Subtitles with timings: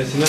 [0.00, 0.28] Gel Sinan.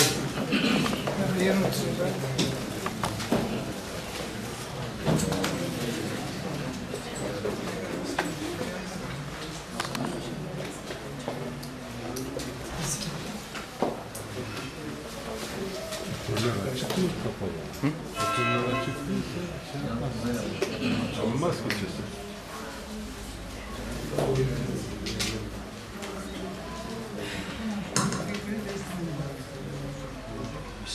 [16.32, 17.50] Oturlar açık mı kapalı?
[17.80, 17.88] Hı?
[18.22, 19.40] Oturlar açık değilse
[19.72, 21.24] şey yapmaz.
[21.24, 22.02] Olmaz ki sesi.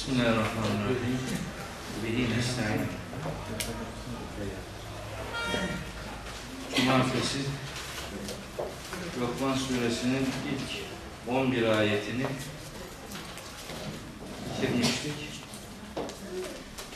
[0.07, 1.19] Bismillahirrahmanirrahim.
[2.03, 2.81] Bihi nesta'in.
[6.75, 7.39] Cumartesi
[9.21, 12.25] Lokman suresinin ilk 11 ayetini
[14.45, 15.13] bitirmiştik.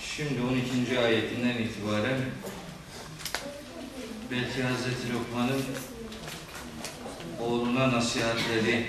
[0.02, 0.99] Şimdi 12.
[0.99, 2.20] ayetinden itibaren
[4.31, 5.64] belki Hazreti Lokman'ın
[7.40, 8.86] oğluna nasihatleri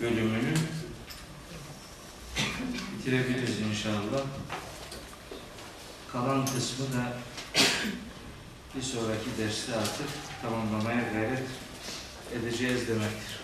[0.00, 0.54] bölümünü
[3.00, 4.22] bitirebiliriz inşallah.
[6.12, 7.12] Kalan kısmı da
[8.76, 10.06] bir sonraki derste artık
[10.42, 11.46] tamamlamaya gayret
[12.34, 13.40] edeceğiz demektir.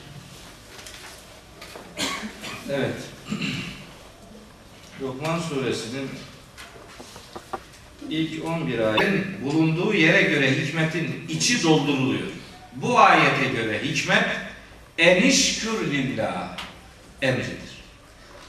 [2.70, 2.97] Evet.
[5.03, 6.11] Lokman suresinin
[8.56, 12.28] ilk 11 ayetin bulunduğu yere göre hikmetin içi dolduruluyor.
[12.74, 14.26] Bu ayete göre hikmet
[14.98, 16.48] enişkür lillah
[17.22, 17.77] emridir.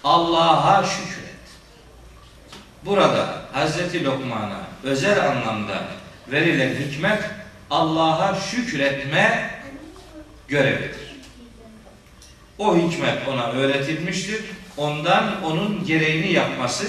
[0.03, 1.27] Allah'a şükret.
[2.85, 5.83] Burada Hazreti Lokman'a özel anlamda
[6.31, 7.23] verilen hikmet
[7.69, 9.51] Allah'a şükretme
[10.47, 11.07] görevidir.
[12.57, 14.41] O hikmet ona öğretilmiştir.
[14.77, 16.85] Ondan onun gereğini yapması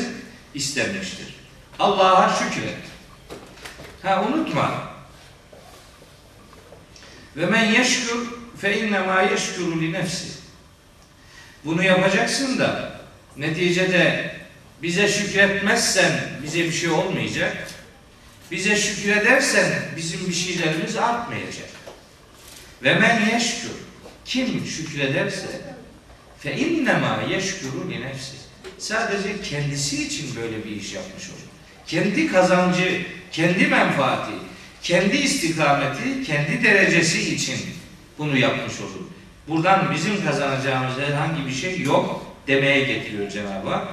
[0.55, 1.35] istenmiştir.
[1.79, 2.98] Allah'a şükret.
[4.09, 4.83] Ha unutma.
[7.37, 8.27] Ve men yeşkur
[8.61, 10.29] fe innemâ yeşkuru li nefsi.
[11.65, 13.01] Bunu yapacaksın da
[13.37, 14.35] neticede
[14.83, 17.57] bize şükretmezsen bize bir şey olmayacak.
[18.51, 21.69] Bize şükredersen bizim bir şeylerimiz artmayacak.
[22.83, 23.77] Ve men yeşkur
[24.25, 25.61] kim şükrederse
[26.39, 28.37] fe innema yeşkuru li nefsi.
[28.79, 31.39] Sadece kendisi için böyle bir iş yapmış olur.
[31.87, 33.03] Kendi kazancı,
[33.33, 34.33] kendi menfaati,
[34.83, 37.59] kendi istikameti, kendi derecesi için
[38.19, 39.07] bunu yapmış olur.
[39.49, 43.89] Buradan bizim kazanacağımız herhangi bir şey yok demeye getiriyor Cenab-ı Hak.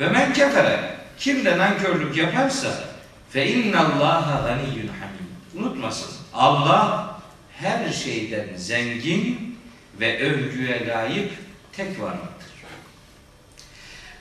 [0.00, 2.84] Ve men kefere kim de nankörlük yaparsa
[3.30, 5.18] fe innallaha ganiyyun hamid.
[5.54, 6.10] Unutmasın.
[6.34, 7.20] Allah
[7.60, 9.58] her şeyden zengin
[10.00, 11.30] ve övgüye layık
[11.72, 12.37] tek varlıktır.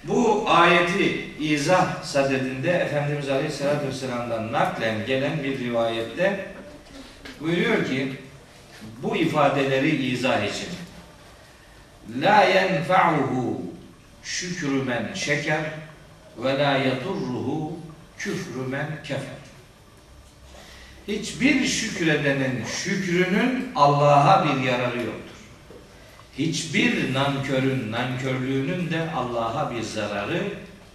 [0.07, 6.45] Bu ayeti izah sadedinde Efendimiz Aleyhisselatü Vesselam'dan naklen gelen bir rivayette
[7.41, 8.13] buyuruyor ki
[9.03, 10.69] bu ifadeleri izah için
[12.21, 13.61] la yenfa'uhu
[14.23, 15.61] şükrü men şeker
[16.37, 17.79] ve la yadurruhu
[18.17, 19.37] küfrü men kefer.
[21.07, 25.26] Hiçbir şükredenin şükrünün Allah'a bir yararı yoktur.
[26.37, 30.43] Hiçbir nankörün nankörlüğünün de Allah'a bir zararı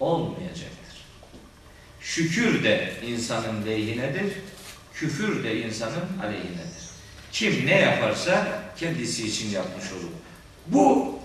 [0.00, 1.06] olmayacaktır.
[2.00, 4.32] Şükür de insanın lehinedir,
[4.94, 6.82] küfür de insanın aleyhinedir.
[7.32, 10.12] Kim ne yaparsa kendisi için yapmış olur.
[10.66, 11.19] Bu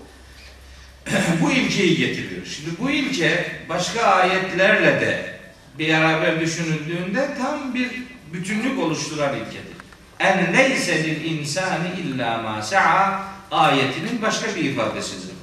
[1.42, 2.46] bu ilkeyi getiriyor.
[2.46, 5.38] Şimdi bu ilke başka ayetlerle de
[5.78, 7.90] bir beraber düşünüldüğünde tam bir
[8.32, 9.78] bütünlük oluşturan ilkedir.
[10.20, 15.34] En leyse lil insani illa ma sa'a ayetinin başka bir ifadesidir.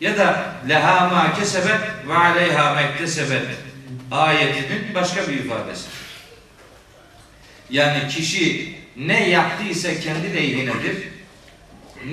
[0.00, 3.42] Ya da leha ma kesebet ve aleyha mektesebet
[4.10, 5.98] ayetinin başka bir ifadesidir.
[7.70, 11.08] Yani kişi ne yaptıysa kendi lehinedir.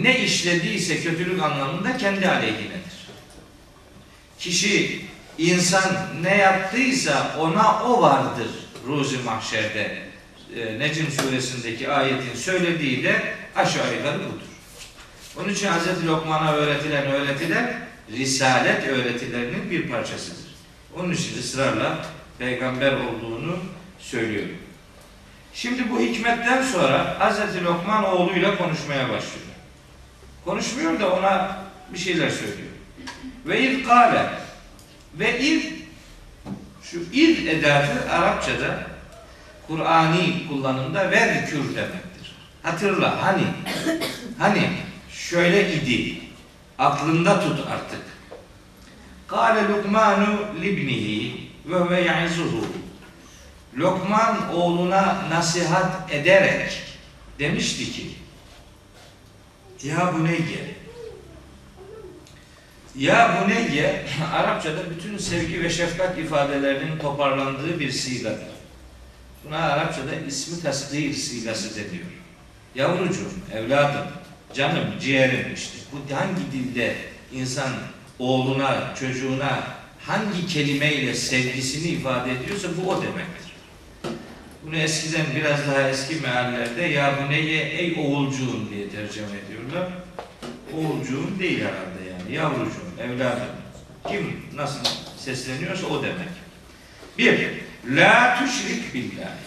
[0.02, 2.96] Ne işlediyse kötülük anlamında kendi aleyhinedir.
[4.40, 5.02] Kişi
[5.38, 8.48] insan ne yaptıysa ona o vardır
[8.88, 9.98] ruzi mahşerde.
[10.56, 14.55] E, Necm suresindeki ayetin söylediği de aşağı yukarı budur.
[15.40, 16.08] Onun için Hz.
[16.08, 17.74] Lokman'a öğretilen öğretiler
[18.12, 20.56] risalet öğretilerinin bir parçasıdır.
[21.00, 22.06] Onun için ısrarla
[22.40, 23.58] peygamber olduğunu
[24.00, 24.46] söylüyor.
[25.54, 27.64] Şimdi bu hikmetten sonra Hz.
[27.64, 29.46] Lokman oğluyla konuşmaya başlıyor.
[30.46, 31.58] Konuşmuyor da ona
[31.94, 32.70] bir şeyler söylüyor.
[33.46, 34.30] Ve il kâle
[35.20, 35.74] ve il
[36.84, 38.80] şu il edatı Arapçada
[39.68, 42.36] Kur'ani kullanımda verkür demektir.
[42.64, 43.44] Hatırla hani
[44.40, 44.70] hani
[45.18, 46.22] şöyle idi.
[46.78, 48.02] Aklında tut artık.
[49.28, 52.66] Kâle Lukmanu libnihi ve ve ya'izuhu.
[53.78, 56.82] Lokman oğluna nasihat ederek
[57.40, 58.16] demişti ki
[59.84, 60.76] Ya bu ne gel?
[62.96, 64.06] Ya bu ne ye?
[64.34, 68.56] Arapçada bütün sevgi ve şefkat ifadelerinin toparlandığı bir sigadır.
[69.46, 72.06] Buna Arapçada ismi tasdir sigası deniyor.
[72.76, 74.08] Yavrucuğum, evladım,
[74.56, 75.78] canım, ciğerim işte.
[75.92, 76.96] Bu hangi dilde
[77.34, 77.70] insan
[78.20, 79.64] oğluna, çocuğuna
[80.02, 83.56] hangi kelimeyle sevgisini ifade ediyorsa bu o demektir.
[84.66, 89.90] Bunu eskiden biraz daha eski meallerde ya bu ne ye ey oğulcuğum diye tercüme ediyorlar.
[90.74, 92.36] Oğulcuğum değil herhalde yani.
[92.36, 93.48] Yavrucuğum, evladım.
[94.08, 94.80] Kim nasıl
[95.18, 96.30] sesleniyorsa o demek.
[97.18, 97.50] Bir,
[97.96, 99.46] la tüşrik billahi.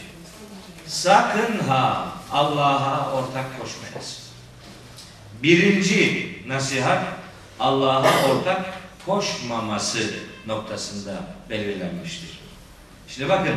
[0.87, 4.28] Sakın ha Allah'a ortak koşmayasın.
[5.43, 7.05] Birinci nasihat
[7.61, 8.75] Allah'a ortak
[9.07, 10.15] koşmaması
[10.47, 11.21] noktasında
[11.51, 12.41] belirlenmiştir.
[13.09, 13.55] Şimdi bakın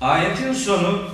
[0.00, 1.10] ayetin sonu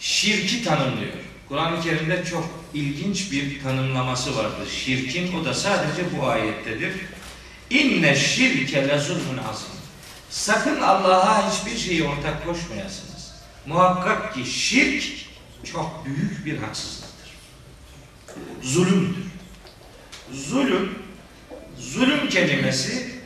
[0.00, 1.12] şirki tanımlıyor.
[1.48, 4.68] Kur'an-ı Kerim'de çok ilginç bir tanımlaması vardır.
[4.84, 6.92] Şirkin o da sadece bu ayettedir.
[7.70, 9.68] İnne şirke lezulmun azim.
[10.30, 13.09] Sakın Allah'a hiçbir şeyi ortak koşmayasınız.
[13.66, 15.04] Muhakkak ki şirk
[15.64, 17.30] çok büyük bir haksızlıktır.
[18.62, 19.30] Zulümdür.
[20.32, 20.98] Zulüm,
[21.78, 23.20] zulüm kelimesi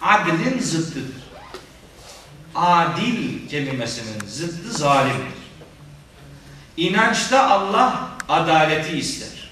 [0.00, 1.22] adilin zıttıdır.
[2.54, 5.42] Adil kelimesinin zıttı zalimdir.
[6.76, 9.50] İnançta Allah adaleti ister.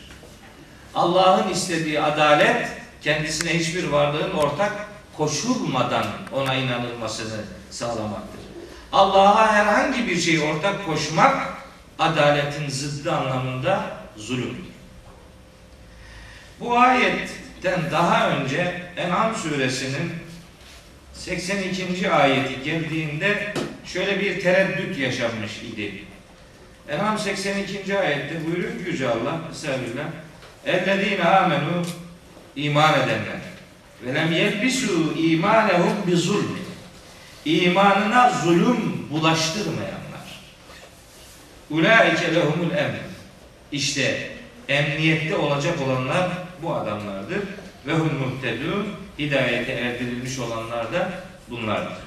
[0.94, 2.68] Allah'ın istediği adalet
[3.02, 4.86] kendisine hiçbir varlığın ortak
[5.16, 8.39] koşulmadan ona inanılmasını sağlamaktır.
[8.92, 11.48] Allah'a herhangi bir şeyi ortak koşmak
[11.98, 14.70] adaletin zıddı anlamında zulümdür.
[16.60, 20.12] Bu ayetten daha önce En'am suresinin
[21.14, 22.10] 82.
[22.10, 23.54] ayeti geldiğinde
[23.84, 26.04] şöyle bir tereddüt yaşanmış idi.
[26.88, 27.98] En'am 82.
[27.98, 30.06] ayette buyuruyor ki Yüce Allah Estağfirullah
[30.66, 31.82] Ellezine amenu
[32.56, 33.40] iman edenler
[34.02, 36.69] ve lem yelbisu imanehum bi zulmin
[37.44, 40.00] imanına zulüm bulaştırmayanlar
[41.70, 42.96] ulaike lehumul emn
[43.72, 44.30] işte
[44.68, 46.30] emniyette olacak olanlar
[46.62, 47.40] bu adamlardır
[47.86, 48.86] ve hum muhtedun
[49.18, 51.10] hidayete erdirilmiş olanlar da
[51.50, 51.98] bunlardır.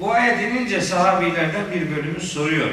[0.00, 2.70] Bu ayet inince sahabilerden bir bölümü soruyor.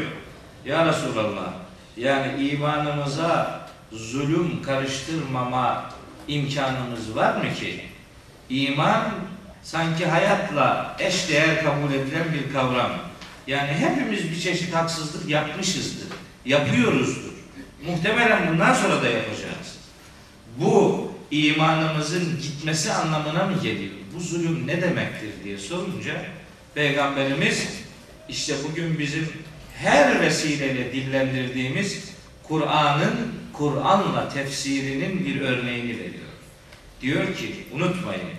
[0.65, 1.53] Ya Resulallah
[1.97, 5.89] yani imanımıza zulüm karıştırmama
[6.27, 7.83] imkanımız var mı ki?
[8.49, 9.11] İman
[9.63, 12.91] sanki hayatla eşdeğer kabul edilen bir kavram.
[13.47, 16.07] Yani hepimiz bir çeşit haksızlık yapmışızdır.
[16.45, 17.33] Yapıyoruzdur.
[17.87, 19.77] Muhtemelen bundan sonra da yapacağız.
[20.57, 23.93] Bu imanımızın gitmesi anlamına mı geliyor?
[24.15, 26.21] Bu zulüm ne demektir diye sorunca
[26.75, 27.67] Peygamberimiz
[28.29, 29.29] işte bugün bizim
[29.77, 32.03] her vesileyle dillendirdiğimiz
[32.43, 36.23] Kur'an'ın Kur'an'la tefsirinin bir örneğini veriyor.
[37.01, 38.29] Diyor ki unutmayın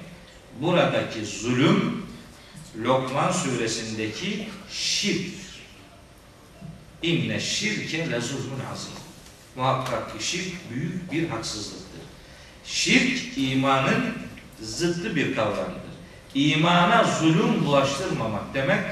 [0.60, 2.04] buradaki zulüm
[2.82, 5.34] Lokman suresindeki şirk.
[7.02, 8.92] İnne şirke le zulmün azim.
[9.56, 12.00] Muhakkak ki şirk büyük bir haksızlıktır.
[12.64, 14.14] Şirk imanın
[14.62, 15.84] zıttı bir kavramdır.
[16.34, 18.84] İmana zulüm bulaştırmamak demek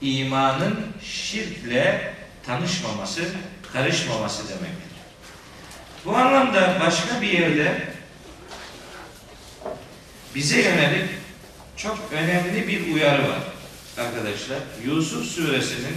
[0.00, 2.14] imanın şirkle
[2.46, 3.22] tanışmaması,
[3.72, 4.90] karışmaması demektir.
[6.04, 7.88] Bu anlamda başka bir yerde
[10.34, 11.08] bize yönelik
[11.76, 13.40] çok önemli bir uyarı var
[13.98, 14.58] arkadaşlar.
[14.84, 15.96] Yusuf suresinin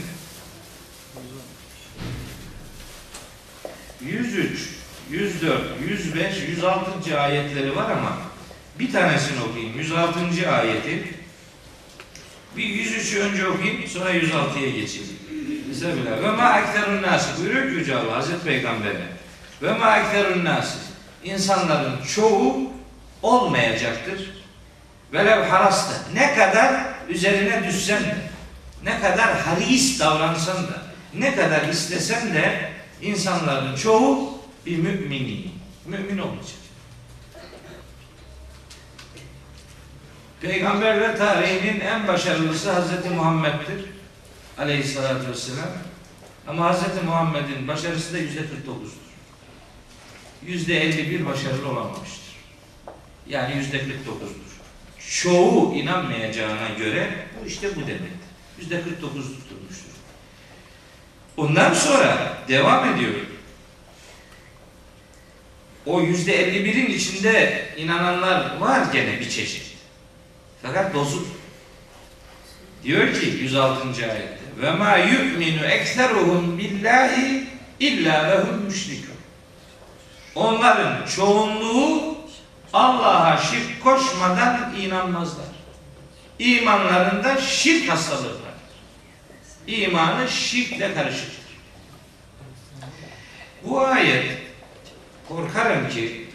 [4.01, 4.69] 103,
[5.09, 7.19] 104, 105, 106.
[7.19, 8.17] ayetleri var ama
[8.79, 9.77] bir tanesini okuyayım.
[9.77, 10.19] 106.
[10.51, 11.13] ayeti.
[12.57, 15.09] Bir 103'ü önce okuyayım sonra 106'ya geçeyim.
[15.69, 16.23] Bismillah.
[16.23, 17.41] Ve ma ekterun nasi.
[17.41, 19.07] Buyuruyor ki Yüce Allah Hazreti Peygamber'e.
[19.61, 20.77] Ve ma ekterun nasi.
[21.23, 22.72] İnsanların çoğu
[23.23, 24.43] olmayacaktır.
[25.13, 25.93] Velev harasta.
[26.13, 26.73] Ne kadar
[27.09, 28.15] üzerine düşsen de,
[28.83, 30.81] ne kadar haris davransan da,
[31.13, 35.51] ne kadar istesen de insanların çoğu bir mümini.
[35.85, 36.63] Mümin olmayacak.
[40.41, 43.85] Peygamberler tarihinin en başarılısı Hazreti Muhammed'dir.
[44.57, 45.69] Aleyhissalatü vesselam.
[46.47, 48.91] Ama Hazreti Muhammed'in başarısı da yüzde 49'dur.
[50.45, 52.22] Yüzde 51 başarılı olamamıştır.
[53.29, 54.53] Yani yüzde 49'dur.
[55.21, 57.09] Çoğu inanmayacağına göre
[57.41, 58.29] bu işte bu demektir.
[58.59, 59.93] Yüzde 49 tutulmuştur.
[61.37, 63.13] Ondan sonra devam ediyor.
[65.85, 69.73] O yüzde 51'in içinde inananlar var gene bir çeşit.
[70.61, 71.27] Fakat bozuk.
[72.83, 73.87] Diyor ki 106.
[73.87, 77.43] ayette ve ma yu'minu ekseruhum billahi
[77.79, 79.15] illa ve hum müşrikun.
[80.35, 82.12] onların çoğunluğu
[82.73, 85.45] Allah'a şirk koşmadan inanmazlar.
[86.39, 88.43] İmanlarında şirk hastalığı vardır.
[89.67, 91.43] İmanı şirkle karışıktır.
[93.63, 94.37] Bu ayet
[95.27, 96.27] korkarım ki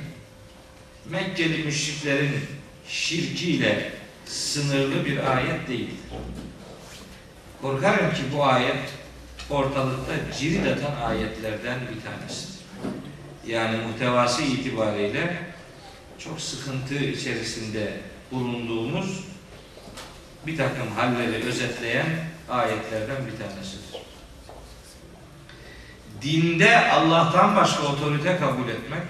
[1.10, 2.40] Mekkeli müşriklerin
[2.88, 3.92] şirkiyle
[4.26, 5.96] sınırlı bir ayet değildir.
[7.62, 8.94] Korkarım ki bu ayet
[9.50, 12.58] ortalıkta cirit atan ayetlerden bir tanesidir.
[13.46, 15.47] Yani muhtevası itibariyle
[16.18, 18.00] çok sıkıntı içerisinde
[18.32, 19.24] bulunduğumuz
[20.46, 22.06] bir takım halleri özetleyen
[22.48, 24.02] ayetlerden bir tanesidir.
[26.22, 29.02] Dinde Allah'tan başka otorite kabul etmek,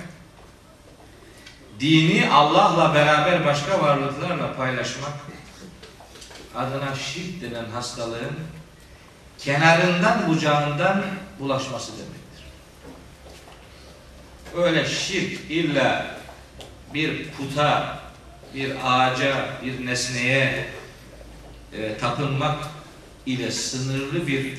[1.80, 5.12] dini Allah'la beraber başka varlıklarla paylaşmak,
[6.56, 8.36] adına şirk denen hastalığın
[9.38, 11.04] kenarından bucağından
[11.40, 12.44] bulaşması demektir.
[14.56, 16.17] Öyle şirk illa
[16.94, 18.00] bir puta,
[18.54, 20.68] bir ağaca, bir nesneye
[21.72, 22.68] e, tapınmak
[23.26, 24.54] ile sınırlı bir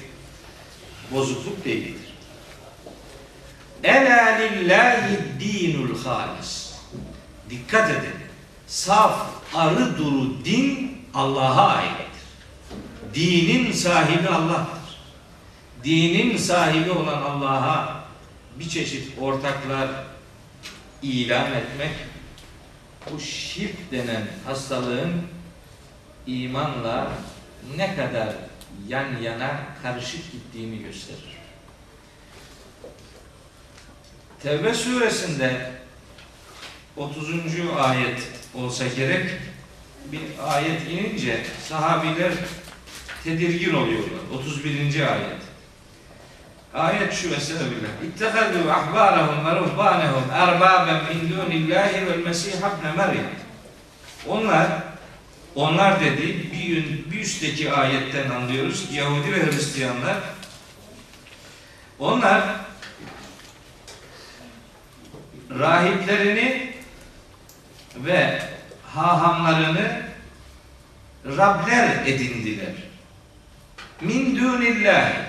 [1.11, 2.09] bozukluk değildir.
[3.83, 6.73] Ela lillahi dinul halis.
[7.49, 8.15] Dikkat edin.
[8.67, 12.05] Saf, arı duru din Allah'a aittir.
[13.13, 14.99] Dinin sahibi Allah'tır.
[15.83, 18.03] Dinin sahibi olan Allah'a
[18.59, 19.87] bir çeşit ortaklar
[21.01, 21.91] ilan etmek
[23.13, 25.21] bu şirk denen hastalığın
[26.27, 27.11] imanla
[27.77, 28.35] ne kadar
[28.87, 31.39] yan yana karışık gittiğini gösterir.
[34.43, 35.71] Tevbe suresinde
[36.97, 37.29] 30.
[37.79, 39.29] ayet olsa gerek
[40.11, 42.33] bir ayet inince sahabiler
[43.23, 44.19] tedirgin oluyorlar.
[44.33, 44.99] 31.
[45.13, 45.48] ayet.
[46.73, 47.89] Ayet şu Estağfirullah.
[48.05, 53.29] İttehadû ahbârahum ve ruhbânehum erbâben min dûnillâhi vel mesîh ibne Meryem.
[54.27, 54.67] Onlar
[55.55, 60.17] onlar dedi bir, bir üstteki ayetten anlıyoruz Yahudi ve Hristiyanlar
[61.99, 62.41] onlar
[65.59, 66.73] rahiplerini
[67.95, 68.41] ve
[68.93, 70.01] hahamlarını
[71.25, 72.73] Rabler edindiler.
[74.01, 75.28] Min dunillahi.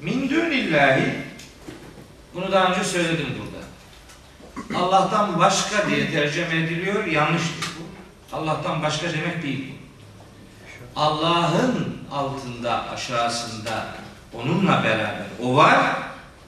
[0.00, 1.14] Min dunillahi
[2.34, 3.54] bunu daha önce söyledim burada.
[4.84, 7.04] Allah'tan başka diye tercüme ediliyor.
[7.04, 8.36] Yanlıştır bu.
[8.36, 9.84] Allah'tan başka demek değil bu.
[11.00, 13.86] Allah'ın altında, aşağısında
[14.34, 15.80] onunla beraber o var.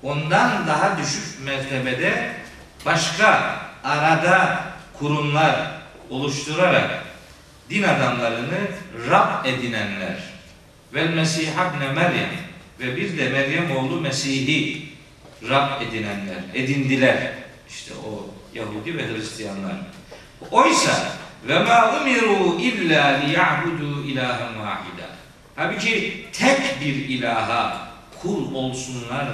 [0.03, 2.33] Ondan daha düşük mertebede
[2.87, 4.61] başka arada
[4.99, 5.71] kurumlar
[6.11, 7.05] oluşturarak
[7.71, 8.59] din adamlarını
[9.11, 10.17] Rab edinenler
[10.95, 11.49] ve Mesih
[11.95, 12.31] Meryem
[12.81, 14.87] ve bir de Meryem oğlu Mesih'i
[15.49, 17.33] Rab edinenler, edindiler.
[17.69, 19.77] İşte o Yahudi ve Hristiyanlar.
[20.51, 21.13] Oysa
[21.49, 25.07] ve ma umiru illa liya'budu ilahen vahida.
[25.57, 27.89] Halbuki tek bir ilaha
[28.23, 29.29] kul olsunlar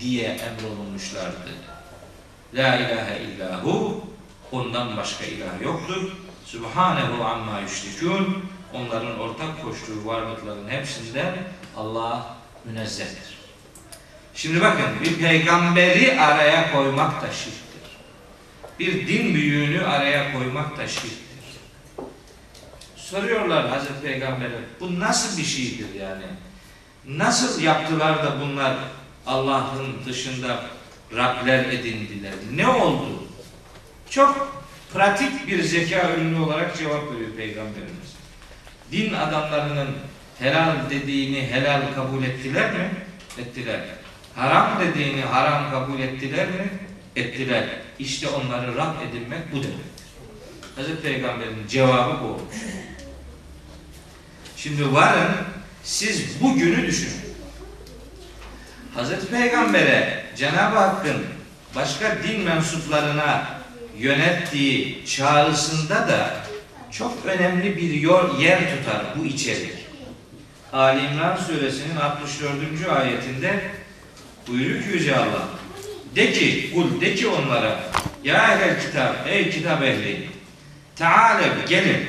[0.00, 1.50] diye emrolunmuşlardı.
[2.54, 4.04] La ilahe illahu
[4.52, 6.12] ondan başka ilah yoktur.
[6.46, 11.34] Subhanehu amma yüşrikûn onların ortak koştuğu varlıkların hepsinden
[11.76, 13.38] Allah münezzehtir.
[14.34, 17.64] Şimdi bakın bir peygamberi araya koymak da şirktir.
[18.78, 21.24] Bir din büyüğünü araya koymak da şirktir.
[22.96, 26.24] Soruyorlar Hazreti Peygamber'e bu nasıl bir şeydir yani?
[27.08, 28.76] Nasıl yaptılar da bunlar
[29.26, 30.64] Allah'ın dışında
[31.16, 32.32] Rabler edindiler?
[32.54, 33.24] Ne oldu?
[34.10, 38.14] Çok pratik bir zeka ürünü olarak cevap veriyor Peygamberimiz.
[38.92, 39.88] Din adamlarının
[40.44, 42.90] helal dediğini helal kabul ettiler mi?
[43.38, 43.80] Ettiler.
[44.34, 46.68] Haram dediğini haram kabul ettiler mi?
[47.16, 47.64] Ettiler.
[47.98, 50.04] İşte onları Rab edinmek bu demektir.
[50.76, 52.54] Hazreti Peygamber'in cevabı bu olmuş.
[54.56, 55.32] Şimdi varın
[55.82, 57.20] siz bugünü düşünün.
[58.94, 61.24] Hazreti Peygamber'e Cenab-ı Hakk'ın
[61.74, 63.46] başka din mensuplarına
[63.98, 66.36] yönettiği çağrısında da
[66.90, 67.90] çok önemli bir
[68.40, 69.73] yer tutar bu içerik.
[70.74, 72.88] Ali İmran suresinin 64.
[72.98, 73.60] ayetinde
[74.48, 75.48] buyuruyor ki Yüce Allah
[76.16, 77.80] de ki, kul de ki onlara
[78.24, 80.28] ya ehl kitap, ey kitap ehli
[80.96, 82.06] Teala gelin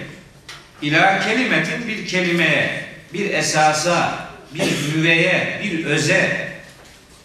[0.81, 4.13] ila kelimetin bir kelimeye, bir esasa,
[4.53, 6.51] bir müveye, bir öze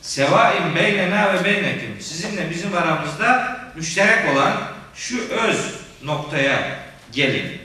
[0.02, 4.52] sevain beynena ve beynekim sizinle bizim aramızda müşterek olan
[4.94, 6.78] şu öz noktaya
[7.12, 7.58] gelin.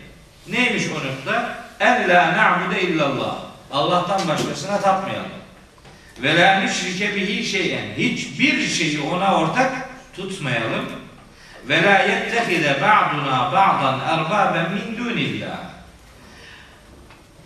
[0.48, 1.58] Neymiş o nokta?
[1.80, 3.45] En la na'bude illallah.
[3.72, 5.32] Allah'tan başkasına tapmayalım.
[6.22, 7.94] Ve la nüşrike bihi şeyen.
[7.98, 10.86] Hiçbir şeyi ona ortak tutmayalım.
[11.70, 15.58] Ve la yettehide ba'duna ba'dan erbaben min dunillah.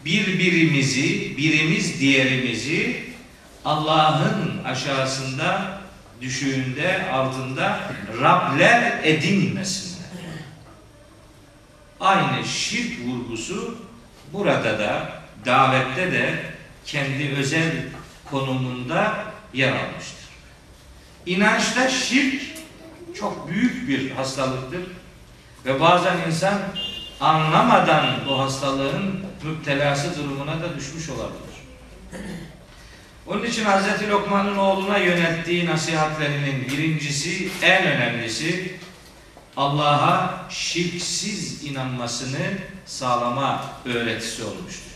[0.05, 3.03] Birbirimizi, birimiz diğerimizi
[3.65, 5.79] Allah'ın aşağısında,
[6.21, 7.79] düşüğünde, altında
[8.21, 10.09] Rabler edinmesinler.
[11.99, 13.77] Aynı şirk vurgusu
[14.33, 16.46] burada da, davette de
[16.86, 17.72] kendi özel
[18.25, 20.29] konumunda yer almıştır.
[21.25, 22.41] İnançta şirk
[23.19, 24.81] çok büyük bir hastalıktır
[25.65, 26.60] ve bazen insan
[27.19, 31.50] anlamadan bu hastalığın müptelası durumuna da düşmüş olabilir.
[33.27, 34.10] Onun için Hz.
[34.10, 38.79] Lokman'ın oğluna yönelttiği nasihatlerinin birincisi, en önemlisi
[39.58, 44.88] Allah'a şirksiz inanmasını sağlama öğretisi olmuştur.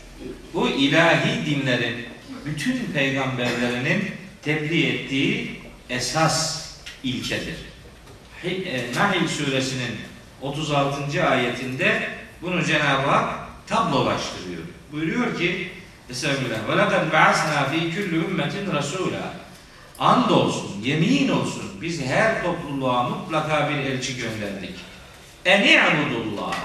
[0.54, 2.06] Bu ilahi dinlerin
[2.46, 4.12] bütün peygamberlerinin
[4.42, 6.68] tebliğ ettiği esas
[7.04, 7.56] ilkedir.
[8.44, 9.98] e, Nahl suresinin
[10.42, 11.28] 36.
[11.28, 12.10] ayetinde
[12.42, 14.64] bunu Cenab-ı Hak tablolaştırıyor.
[14.92, 15.72] Buyuruyor ki
[16.10, 16.70] Estağfirullah.
[16.70, 19.34] Ve lekad ba'asna fi kulli ümmetin rasula.
[20.00, 24.76] And olsun, yemin olsun biz her topluluğa mutlaka bir elçi gönderdik.
[25.46, 26.56] Eni'budullah.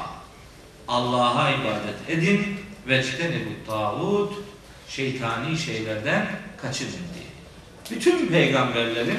[0.88, 2.57] Allah'a ibadet edin
[2.88, 4.33] ve bu tağut
[4.88, 6.26] şeytani şeylerden
[6.62, 7.28] kaçının diye.
[7.90, 9.18] Bütün peygamberlerin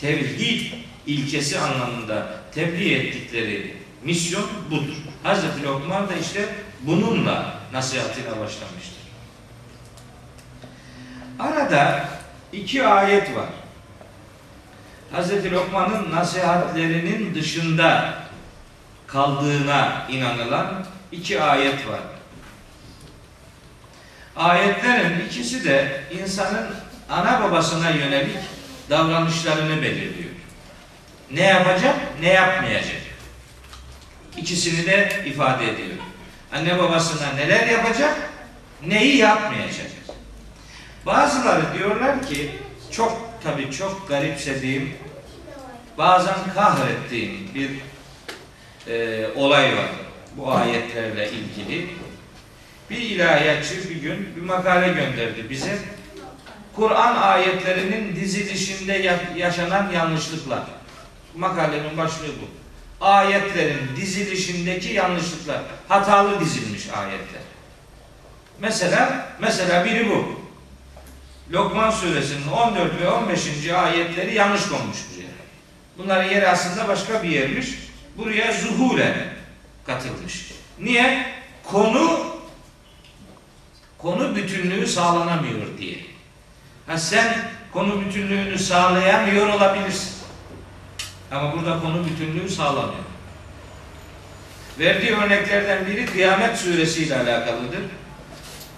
[0.00, 0.72] tevhid
[1.06, 4.96] ilkesi anlamında tebliğ ettikleri misyon budur.
[5.22, 6.48] Hazreti Lokman da işte
[6.80, 8.96] bununla nasihatine başlamıştır.
[11.38, 12.08] Arada
[12.52, 13.48] iki ayet var.
[15.12, 18.14] Hazreti Lokman'ın nasihatlerinin dışında
[19.06, 22.00] kaldığına inanılan iki ayet var.
[24.36, 26.66] Ayetlerin ikisi de insanın
[27.10, 28.36] ana babasına yönelik
[28.90, 30.30] davranışlarını belirliyor.
[31.30, 33.02] Ne yapacak, ne yapmayacak.
[34.36, 35.96] İkisini de ifade ediyor.
[36.52, 38.30] Anne babasına neler yapacak,
[38.86, 39.86] neyi yapmayacak.
[41.06, 42.50] Bazıları diyorlar ki
[42.90, 44.94] çok tabi çok garipsediğim
[45.98, 47.70] bazen kahrettiğim bir
[48.92, 49.90] e, olay var
[50.36, 51.88] bu ayetlerle ilgili.
[52.90, 55.78] Bir ilahiyatçı bir gün bir makale gönderdi bize.
[56.76, 60.62] Kur'an ayetlerinin dizilişinde yaşanan yanlışlıklar.
[61.36, 62.48] Makalenin başlığı bu.
[63.04, 65.60] Ayetlerin dizilişindeki yanlışlıklar.
[65.88, 67.42] Hatalı dizilmiş ayetler.
[68.60, 70.40] Mesela mesela biri bu.
[71.52, 73.68] Lokman suresinin 14 ve 15.
[73.70, 75.26] ayetleri yanlış konmuş buraya.
[75.98, 77.68] Bunların yeri aslında başka bir yermiş.
[78.16, 79.14] Buraya zuhuren
[79.86, 80.52] katılmış.
[80.80, 81.26] Niye?
[81.64, 82.35] Konu
[83.98, 85.96] konu bütünlüğü sağlanamıyor diye.
[86.86, 87.38] Ha sen
[87.72, 90.16] konu bütünlüğünü sağlayamıyor olabilirsin.
[91.32, 93.06] Ama burada konu bütünlüğü sağlanıyor.
[94.78, 97.82] Verdiği örneklerden biri Kıyamet suresiyle alakalıdır.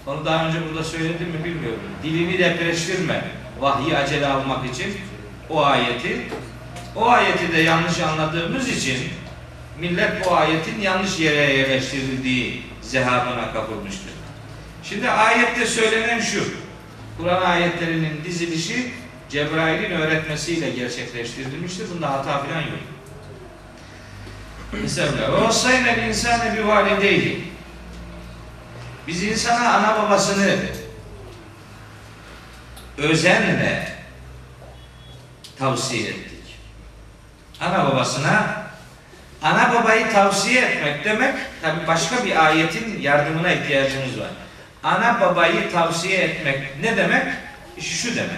[0.07, 1.79] Onu daha önce burada söyledim mi bilmiyorum.
[2.03, 3.23] Dilini depreştirme.
[3.59, 4.97] Vahyi acele almak için
[5.49, 6.21] o ayeti
[6.95, 8.97] o ayeti de yanlış anladığımız için
[9.79, 14.18] millet bu ayetin yanlış yere yerleştirildiği zehabına kapılmıştır.
[14.89, 16.43] Şimdi ayette söylenen şu.
[17.17, 18.93] Kur'an ayetlerinin dizilişi
[19.29, 21.89] Cebrail'in öğretmesiyle gerçekleştirilmiştir.
[21.95, 22.79] Bunda hata falan yok.
[24.81, 27.43] Mesela ve vassayna insane bi valideyhi
[29.07, 30.55] biz insana ana babasını
[32.97, 33.93] özenle
[35.59, 36.59] tavsiye ettik.
[37.61, 38.63] Ana babasına
[39.41, 44.29] ana babayı tavsiye etmek demek tabi başka bir ayetin yardımına ihtiyacımız var
[44.83, 47.23] ana babayı tavsiye etmek ne demek?
[47.79, 48.29] Şu demek.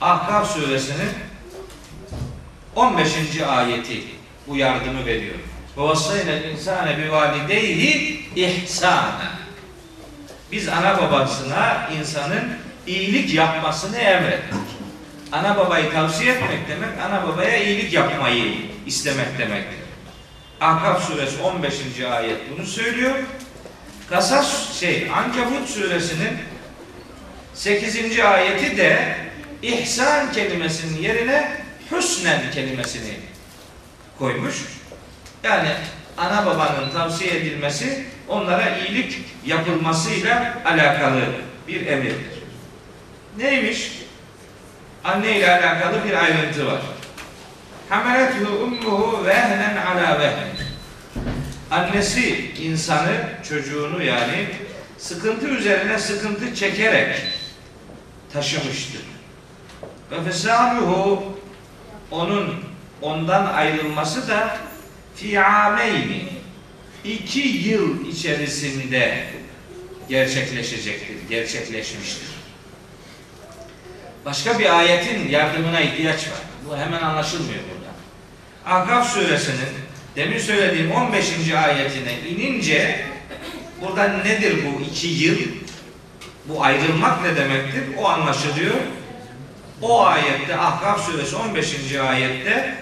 [0.00, 1.10] Ahkaf suresinin
[2.76, 3.40] 15.
[3.48, 4.02] ayeti
[4.46, 5.34] bu yardımı veriyor.
[5.76, 9.36] Babasıyla insane bir vali valideyhi ihsana.
[10.52, 12.44] Biz ana babasına insanın
[12.86, 14.58] iyilik yapmasını emrettik.
[15.32, 18.54] Ana babayı tavsiye etmek demek, ana babaya iyilik yapmayı
[18.86, 19.78] istemek demektir.
[20.60, 21.74] Ahkaf suresi 15.
[22.00, 23.14] ayet bunu söylüyor.
[24.10, 26.38] Kasas şey Ankabut suresinin
[27.54, 28.20] 8.
[28.20, 29.16] ayeti de
[29.62, 31.52] ihsan kelimesinin yerine
[31.92, 33.12] hüsnen kelimesini
[34.18, 34.54] koymuş.
[35.42, 35.68] Yani
[36.18, 41.22] ana babanın tavsiye edilmesi onlara iyilik yapılmasıyla alakalı
[41.68, 42.42] bir emirdir.
[43.38, 43.92] Neymiş?
[45.04, 46.80] Anne ile alakalı bir ayrıntı var.
[47.88, 50.55] Hamelethu ummuhu vehnen ala vehnen.
[51.70, 54.48] Annesi insanı, çocuğunu yani
[54.98, 57.22] sıkıntı üzerine sıkıntı çekerek
[58.32, 59.02] taşımıştır.
[60.10, 61.22] Ve fesaluhu
[62.10, 62.54] onun
[63.02, 64.56] ondan ayrılması da
[65.16, 66.28] fi'ameyni
[67.04, 69.24] iki yıl içerisinde
[70.08, 72.28] gerçekleşecektir, gerçekleşmiştir.
[74.24, 76.40] Başka bir ayetin yardımına ihtiyaç var.
[76.68, 77.92] Bu hemen anlaşılmıyor burada.
[78.76, 79.68] Ahkaf suresinin
[80.16, 81.52] demin söylediğim 15.
[81.52, 83.00] ayetine inince
[83.80, 85.38] burada nedir bu iki yıl?
[86.48, 87.82] Bu ayrılmak ne demektir?
[87.98, 88.74] O anlaşılıyor.
[89.82, 91.94] O ayette Ahkaf suresi 15.
[91.94, 92.74] ayette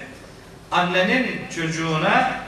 [0.72, 2.44] annenin çocuğuna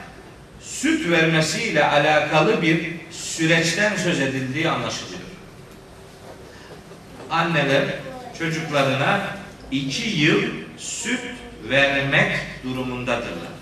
[0.61, 5.21] süt vermesiyle alakalı bir süreçten söz edildiği anlaşılıyor.
[7.31, 7.85] Anneler
[8.39, 9.21] çocuklarına
[9.71, 10.43] iki yıl
[10.79, 11.21] süt
[11.71, 13.56] vermek durumundadırlar.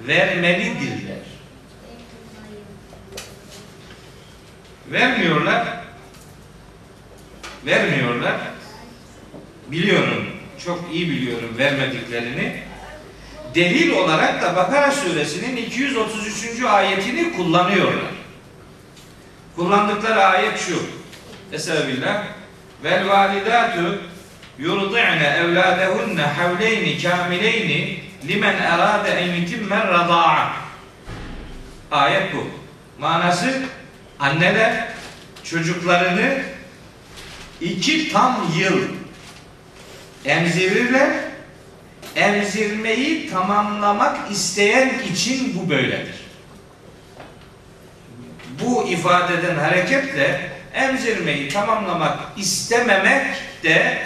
[0.00, 1.16] Vermelidirler.
[4.92, 5.66] Vermiyorlar.
[7.66, 8.36] Vermiyorlar.
[9.70, 10.26] Biliyorum,
[10.64, 12.62] çok iyi biliyorum vermediklerini.
[13.54, 16.62] Delil olarak da Bakara suresinin 233.
[16.64, 18.12] ayetini kullanıyorlar.
[19.56, 20.82] Kullandıkları ayet şu.
[21.52, 22.24] Estağfirullah.
[22.84, 23.98] Vel validatu
[24.58, 30.52] yurdi'ne evladehunne havleyni kamileyni limen erade en yutimmen rada'a.
[31.90, 32.46] Ayet bu.
[32.98, 33.62] Manası
[34.20, 34.88] anneler
[35.44, 36.42] çocuklarını
[37.60, 38.78] iki tam yıl
[40.24, 41.10] emzirirler.
[42.16, 46.14] Emzirmeyi tamamlamak isteyen için bu böyledir.
[48.64, 53.26] Bu ifadeden hareketle emzirmeyi tamamlamak istememek
[53.62, 53.98] de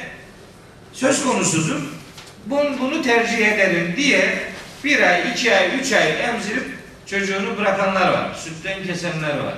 [0.92, 2.00] söz konusudur.
[2.46, 4.38] Bunu, bunu tercih ederim diye
[4.85, 6.66] bir ay, iki ay, üç ay emzirip
[7.07, 8.35] çocuğunu bırakanlar var.
[8.35, 9.55] Sütten kesenler var.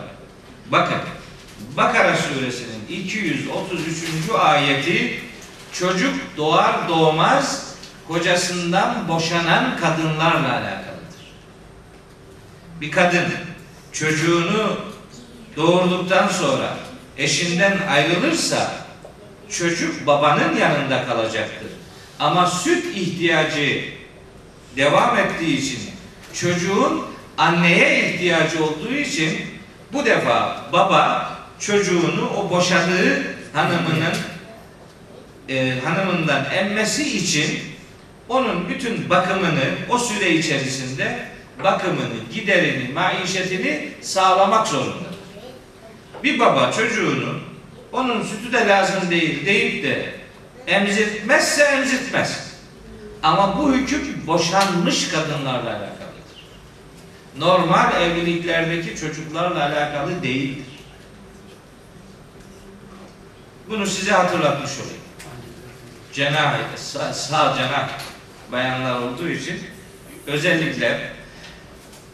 [0.67, 0.99] Bakın
[1.77, 4.31] Bakara suresinin 233.
[4.39, 5.21] ayeti
[5.73, 7.75] çocuk doğar doğmaz
[8.09, 11.33] kocasından boşanan kadınlarla alakalıdır.
[12.81, 13.25] Bir kadın
[13.93, 14.77] çocuğunu
[15.57, 16.77] doğurduktan sonra
[17.19, 18.73] eşinden ayrılırsa
[19.49, 21.69] çocuk babanın yanında kalacaktır.
[22.23, 23.85] Ama süt ihtiyacı
[24.77, 25.79] devam ettiği için
[26.35, 27.03] çocuğun
[27.39, 29.39] anneye ihtiyacı olduğu için
[29.93, 34.15] bu defa baba çocuğunu o boşadığı hanımının
[35.49, 37.59] e, hanımından emmesi için
[38.29, 41.29] onun bütün bakımını o süre içerisinde
[41.65, 45.19] bakımını, giderini, maişetini sağlamak zorundadır.
[46.25, 47.39] Bir baba çocuğunu
[47.93, 50.22] onun sütü de lazım değil deyip de
[50.67, 52.53] emzirtmezse emzirtmez.
[53.23, 55.93] Ama bu hüküm boşanmış kadınlarla alakalıdır.
[57.39, 60.65] Normal evliliklerdeki çocuklarla alakalı değildir.
[63.69, 65.03] Bunu size hatırlatmış olayım.
[66.13, 67.89] Cenah, sağ, sağ cenah
[68.53, 69.61] bayanlar olduğu için
[70.27, 71.13] özellikle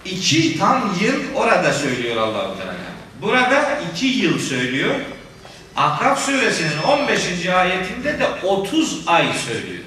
[0.04, 2.74] iki tam yıl orada söylüyor Allah-u Teala.
[3.22, 4.94] Burada iki yıl söylüyor.
[5.76, 7.46] Ahkaf suresinin 15.
[7.46, 9.84] ayetinde de 30 ay söylüyor.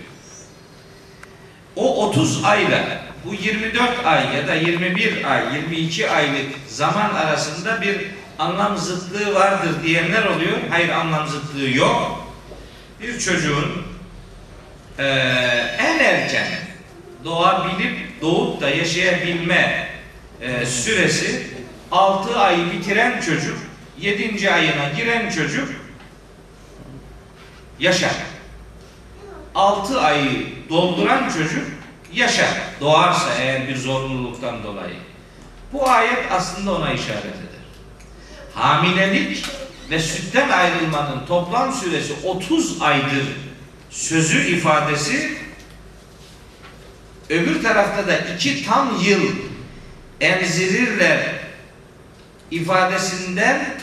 [1.76, 7.98] O 30 ayla bu 24 ay ya da 21 ay, 22 aylık zaman arasında bir
[8.39, 10.58] anlam zıtlığı vardır diyenler oluyor.
[10.70, 12.28] Hayır anlam zıtlığı yok.
[13.02, 13.84] Bir çocuğun
[15.00, 16.48] eee, en erken
[17.26, 19.88] doğabilip doğup da yaşayabilme
[20.41, 21.48] eee, süresi
[21.91, 23.58] 6 ay bitiren çocuk
[24.02, 24.52] 7.
[24.52, 25.70] ayına giren çocuk
[27.80, 28.16] yaşar.
[29.56, 31.66] 6 ayı dolduran çocuk
[32.14, 32.58] yaşar.
[32.82, 34.96] Doğarsa eğer bir zorunluluktan dolayı.
[35.74, 37.62] Bu ayet aslında ona işaret eder.
[38.54, 39.46] Hamilelik
[39.90, 43.26] ve sütten ayrılmanın toplam süresi 30 aydır
[43.90, 45.38] sözü ifadesi
[47.30, 49.22] öbür tarafta da iki tam yıl
[50.22, 51.42] emzirirler
[52.52, 53.82] ifadesinden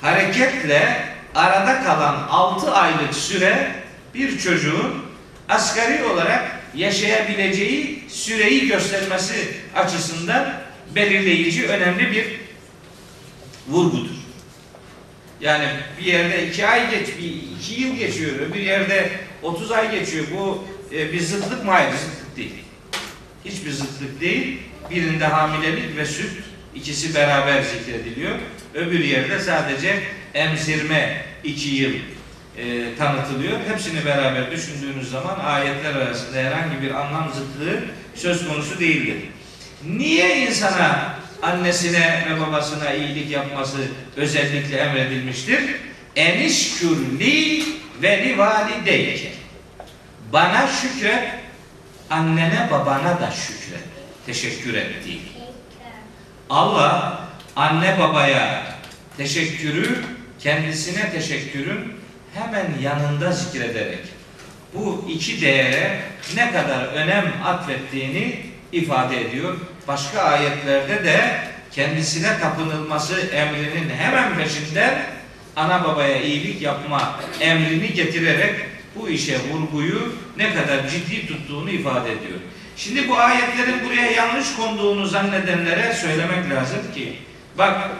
[0.00, 3.74] hareketle arada kalan 6 aylık süre
[4.14, 5.04] bir çocuğun
[5.48, 10.54] asgari olarak yaşayabileceği süreyi göstermesi açısından
[10.94, 12.40] belirleyici önemli bir
[13.68, 14.20] vurgudur.
[15.40, 19.10] Yani bir yerde iki ay geç, bir iki yıl geçiyor, bir yerde
[19.42, 20.24] 30 ay geçiyor.
[20.36, 21.70] Bu e, bir zıtlık mı?
[21.70, 22.54] Hayır, zıtlık değil.
[23.44, 24.58] Hiçbir zıtlık değil.
[24.90, 26.30] Birinde hamilelik ve süt
[26.74, 28.34] ikisi beraber zikrediliyor.
[28.74, 30.02] Öbür yerde sadece
[30.34, 31.92] emzirme iki yıl
[32.58, 33.58] e, tanıtılıyor.
[33.68, 37.80] Hepsini beraber düşündüğünüz zaman ayetler arasında herhangi bir anlam zıtlığı
[38.14, 39.16] söz konusu değildir.
[39.86, 43.78] Niye insana annesine ve babasına iyilik yapması
[44.16, 45.60] özellikle emredilmiştir?
[46.16, 47.62] Enişkürli
[48.02, 49.32] ve li valideyke.
[50.32, 51.28] Bana şükret
[52.10, 53.84] annene babana da şükret.
[54.26, 55.22] Teşekkür et değil.
[56.50, 58.62] Allah anne babaya
[59.16, 60.04] teşekkürü
[60.38, 61.92] kendisine teşekkürün
[62.34, 63.98] hemen yanında zikrederek
[64.74, 66.00] bu iki değere
[66.36, 68.36] ne kadar önem atfettiğini
[68.72, 69.56] ifade ediyor.
[69.88, 71.40] Başka ayetlerde de
[71.72, 75.02] kendisine tapınılması emrinin hemen peşinden
[75.56, 78.54] ana babaya iyilik yapma emrini getirerek
[78.96, 82.38] bu işe vurguyu ne kadar ciddi tuttuğunu ifade ediyor.
[82.76, 87.18] Şimdi bu ayetlerin buraya yanlış konduğunu zannedenlere söylemek lazım ki
[87.60, 87.90] bak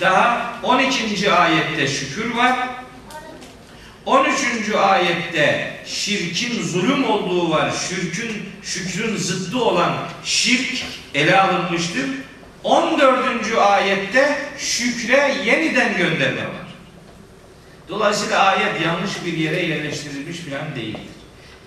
[0.00, 1.32] daha 12.
[1.32, 2.56] ayette şükür var.
[4.06, 4.74] 13.
[4.74, 7.72] ayette şirkin zulüm olduğu var.
[7.88, 12.06] Şirkün, şükrün zıddı olan şirk ele alınmıştır.
[12.64, 13.56] 14.
[13.58, 16.70] ayette şükre yeniden gönderme var.
[17.88, 21.00] Dolayısıyla ayet yanlış bir yere yerleştirilmiş falan değildir.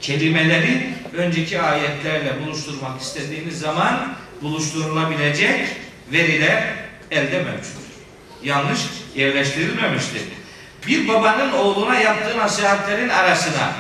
[0.02, 5.68] Kelimeleri önceki ayetlerle buluşturmak istediğiniz zaman buluşturulabilecek
[6.12, 6.83] veriler
[7.14, 7.84] elde mevcuttur.
[8.44, 8.80] Yanlış
[9.16, 10.22] yerleştirilmemiştir.
[10.88, 13.74] Bir babanın oğluna yaptığı nasihatlerin arasına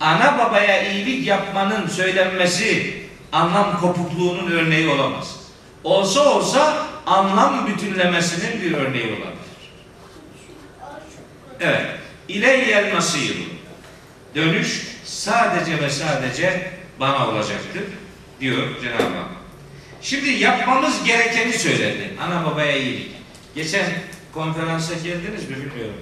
[0.00, 3.00] ana babaya iyilik yapmanın söylenmesi
[3.32, 5.40] anlam kopukluğunun örneği olamaz.
[5.84, 9.40] Olsa olsa anlam bütünlemesinin bir örneği olabilir.
[11.60, 11.86] Evet.
[12.28, 13.36] İleyyel masir.
[14.34, 17.82] Dönüş sadece ve sadece bana olacaktır
[18.40, 19.39] diyor Cenab-ı Hak.
[20.02, 22.10] Şimdi yapmamız gerekeni söyledi.
[22.20, 23.10] Ana babaya iyilik.
[23.54, 23.86] Geçen
[24.34, 26.00] konferansa geldiniz mi bilmiyorum.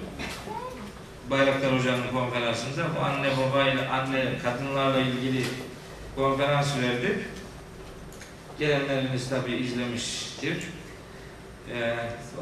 [1.29, 5.45] Bayraktar Hoca'nın konferansında bu anne babayla anne kadınlarla ilgili
[6.15, 7.19] konferans verdi.
[8.59, 10.57] Gelenleriniz tabi izlemiştir.
[11.73, 11.95] Ee,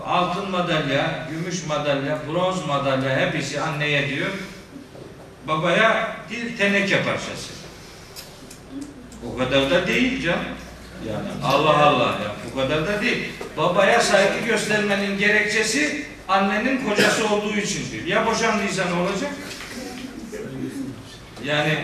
[0.05, 4.31] altın madalya, gümüş madalya, bronz madalya hepsi anneye diyor.
[5.47, 7.53] Babaya bir teneke parçası.
[9.25, 10.45] O kadar da değil canım.
[11.05, 13.29] Yani Allah Allah ya bu kadar da değil.
[13.57, 18.05] Babaya saygı göstermenin gerekçesi annenin kocası olduğu içindir.
[18.05, 19.31] Ya boşandıysa ne olacak?
[21.43, 21.77] Yani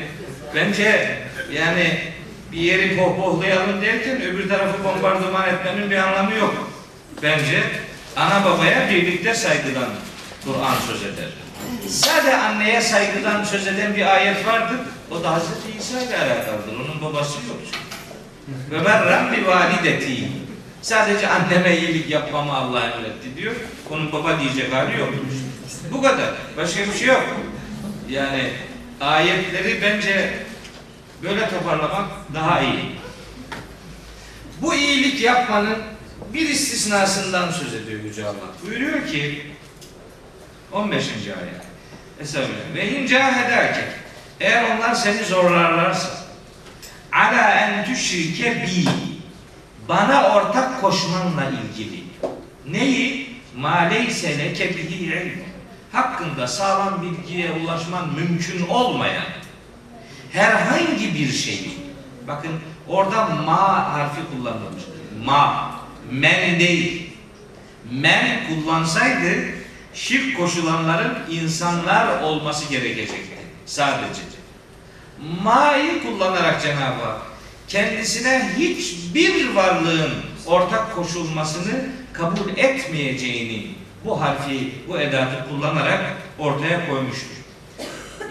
[0.56, 1.18] bence
[1.52, 2.14] yani
[2.52, 6.72] bir yeri pohpohlayalım derken öbür tarafı bombardıman etmenin bir anlamı yok.
[7.24, 7.64] Bence
[8.16, 9.90] ana babaya birlikte saygıdan
[10.46, 11.30] Kur'an söz eder.
[11.90, 14.78] Sadece anneye saygıdan söz eden bir ayet vardır.
[15.12, 16.76] O da Hazreti İsa ile alakalıdır.
[16.76, 17.58] Onun babası yok.
[18.72, 20.28] Ve berren bi valideti.
[20.82, 23.56] Sadece anneme iyilik yapmamı Allah emretti diyor.
[23.90, 25.14] Onun baba diyecek hali yok.
[25.92, 26.34] Bu kadar.
[26.58, 27.24] Başka bir şey yok.
[28.10, 28.50] Yani
[29.02, 30.34] ayetleri bence
[31.24, 32.96] böyle toparlamak daha iyi.
[34.62, 35.78] Bu iyilik yapmanın
[36.34, 38.50] bir istisnasından söz ediyor Yüce Allah.
[38.66, 39.52] Buyuruyor ki
[40.72, 41.04] 15.
[41.08, 41.64] ayet.
[42.22, 42.76] Estağfirullah.
[42.76, 43.86] Ve in cahedake
[44.40, 46.23] eğer onlar seni zorlarlarsa
[47.14, 48.90] ala en tüşrike bi.
[49.90, 52.04] Bana ortak koşmanla ilgili.
[52.72, 53.34] Neyi?
[53.58, 55.44] Ma leyse leke bihi
[55.92, 59.26] hakkında sağlam bilgiye ulaşman mümkün olmayan
[60.32, 61.78] herhangi bir şeyi.
[62.28, 62.52] Bakın
[62.88, 64.84] orada ma harfi kullanılmış.
[65.26, 65.72] Ma
[66.12, 67.10] men değil.
[67.92, 69.36] Men kullansaydı
[69.94, 74.33] şirk koşulanların insanlar olması gerekecekti sadece
[75.44, 77.22] ma'yı kullanarak Cenab-ı Hak
[77.68, 80.14] kendisine hiçbir varlığın
[80.46, 83.68] ortak koşulmasını kabul etmeyeceğini
[84.06, 86.02] bu harfi, bu edatı kullanarak
[86.40, 87.34] ortaya koymuştur.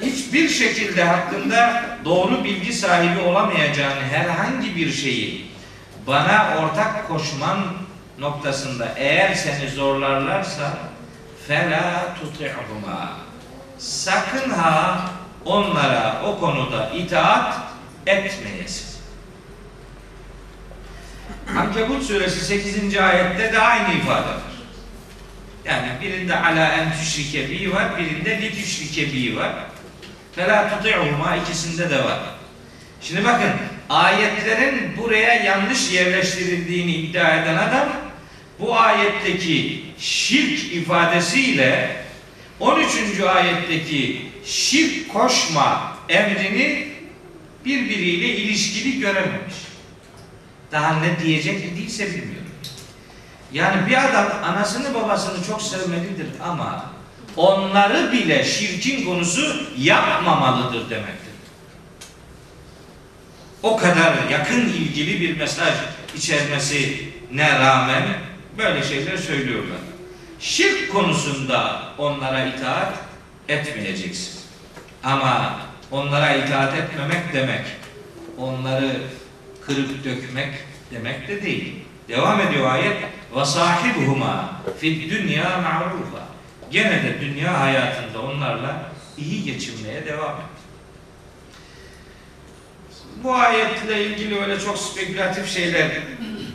[0.01, 5.51] Hiçbir şekilde hakkında doğru bilgi sahibi olamayacağın herhangi bir şeyi
[6.07, 7.59] bana ortak koşman
[8.19, 10.79] noktasında eğer seni zorlarlarsa
[11.49, 13.13] fela tuti'huma
[13.79, 15.01] sakın ha
[15.45, 17.55] onlara o konuda itaat
[18.07, 18.93] etmeyesin.
[21.59, 22.97] Ankebut suresi 8.
[22.97, 24.53] ayette de aynı ifade var.
[25.65, 29.53] Yani birinde ala en tüşrike bi var, birinde li tüşrike bi var.
[30.33, 32.19] Fela tuti'huma ikisinde de var.
[33.01, 33.51] Şimdi bakın
[33.89, 37.89] ayetlerin buraya yanlış yerleştirildiğini iddia eden adam
[38.61, 41.97] bu ayetteki şirk ifadesiyle
[42.61, 43.21] 13.
[43.21, 46.93] ayetteki şirk koşma emrini
[47.65, 49.55] birbiriyle ilişkili görememiş.
[50.73, 52.43] Daha ne diyecek idiyse bilmiyorum.
[53.53, 56.93] Yani bir adam anasını babasını çok sevmelidir ama
[57.37, 61.33] onları bile şirkin konusu yapmamalıdır demektir.
[63.63, 65.75] O kadar yakın ilgili bir mesaj
[66.17, 68.05] içermesine rağmen
[68.59, 69.79] böyle şeyler söylüyorlar.
[70.41, 72.95] Şirk konusunda onlara itaat
[73.49, 74.41] etmeyeceksin.
[75.05, 77.65] Ama onlara itaat etmemek demek
[78.39, 78.91] onları
[79.67, 80.55] kırıp dökmek
[80.91, 81.75] demek de değil.
[82.09, 82.97] Devam ediyor ayet.
[83.37, 86.29] Ve sahibuhuma fid dünya ma'rufa.
[86.71, 90.63] Gene de dünya hayatında onlarla iyi geçinmeye devam et.
[93.25, 95.91] Bu ayetle ilgili öyle çok spekülatif şeyler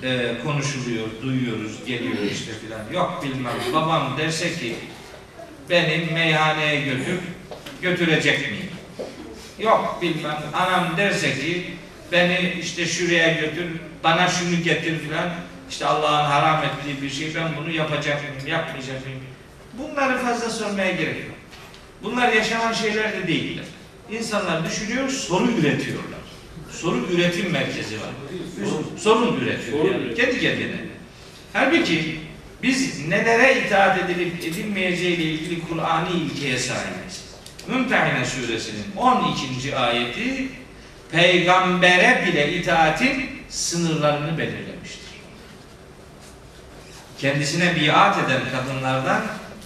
[0.04, 2.82] e, konuşuluyor, duyuyoruz, geliyor işte filan.
[2.94, 3.54] Yok bilmem.
[3.74, 4.76] Babam derse ki
[5.70, 7.20] beni meyhaneye götür,
[7.82, 8.70] götürecek miyim?
[9.60, 10.38] Yok bilmem.
[10.54, 11.64] Anam derse ki
[12.12, 13.66] beni işte şuraya götür,
[14.04, 15.30] bana şunu getir filan.
[15.70, 19.22] İşte Allah'ın haram ettiği bir şey ben bunu yapacak mıyım, yapmayacak mıyım?
[19.74, 21.36] Bunları fazla sormaya gerek yok.
[22.04, 23.66] Bunlar yaşanan şeyler de değiller.
[24.12, 26.18] İnsanlar düşünüyor, soru üretiyorlar.
[26.72, 28.10] Soru üretim merkezi var.
[28.98, 30.16] Sorun üretiyor Sorun yani.
[30.16, 30.76] Kendi kendine.
[31.54, 32.20] Halbuki
[32.64, 37.28] biz nelere itaat edilip edilmeyeceğiyle ilgili Kur'an'ı ilkeye sahibiz.
[37.68, 39.78] Mümtehine suresinin 12.
[39.78, 40.50] ayeti
[41.12, 45.08] peygambere bile itaatin sınırlarını belirlemiştir.
[47.20, 49.22] Kendisine biat eden kadınlardan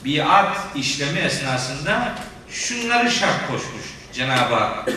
[0.06, 2.16] biat işlemi esnasında
[2.50, 4.90] şunları şart koşmuş Cenab-ı Hak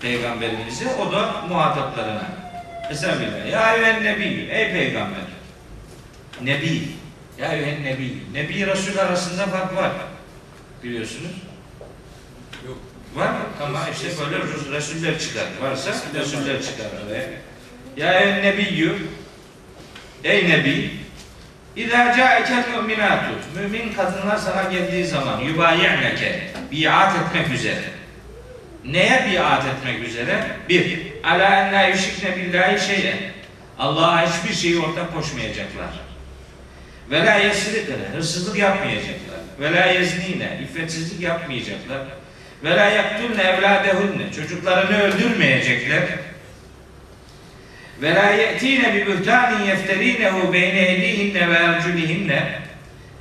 [0.00, 2.22] peygamberimize o da muhataplarına.
[2.90, 3.50] Estağfirullah.
[3.52, 5.20] Ya eyyühen nebi, ey peygamber.
[6.42, 6.99] Nebi.
[7.40, 8.12] Ya eyyühen nebi.
[8.32, 9.90] Nebi Resul arasında fark var.
[10.84, 11.30] Biliyorsunuz.
[12.66, 12.78] Yok.
[13.14, 13.38] Var mı?
[13.62, 15.44] Ama işte böyle Resul- Resuller çıkar.
[15.62, 17.24] Varsa Resuller çıkar araya.
[17.96, 18.96] Ya eyyühen nebiyyü.
[20.24, 20.90] Ey nebi.
[21.76, 23.30] İzâ câekel müminâtu.
[23.56, 26.50] Mümin kadınlar sana geldiği zaman yubayi'neke.
[26.72, 27.82] Biat etmek üzere.
[28.84, 30.46] Neye biat etmek üzere?
[30.68, 33.18] Bir, ala en la yüşrikne billahi şey'en.
[33.78, 36.09] Allah'a hiçbir şeyi ortak koşmayacaklar.
[37.10, 39.40] Ve la yesrikne, hırsızlık yapmayacaklar.
[39.60, 42.00] Ve la yeznine, iffetsizlik yapmayacaklar.
[42.64, 46.02] Ve la yaktulne evladehunne, çocuklarını öldürmeyecekler.
[48.02, 52.58] Ve la ye'tine bi buhtanin yefterinehu beyne ehlihinne ve erculihinne.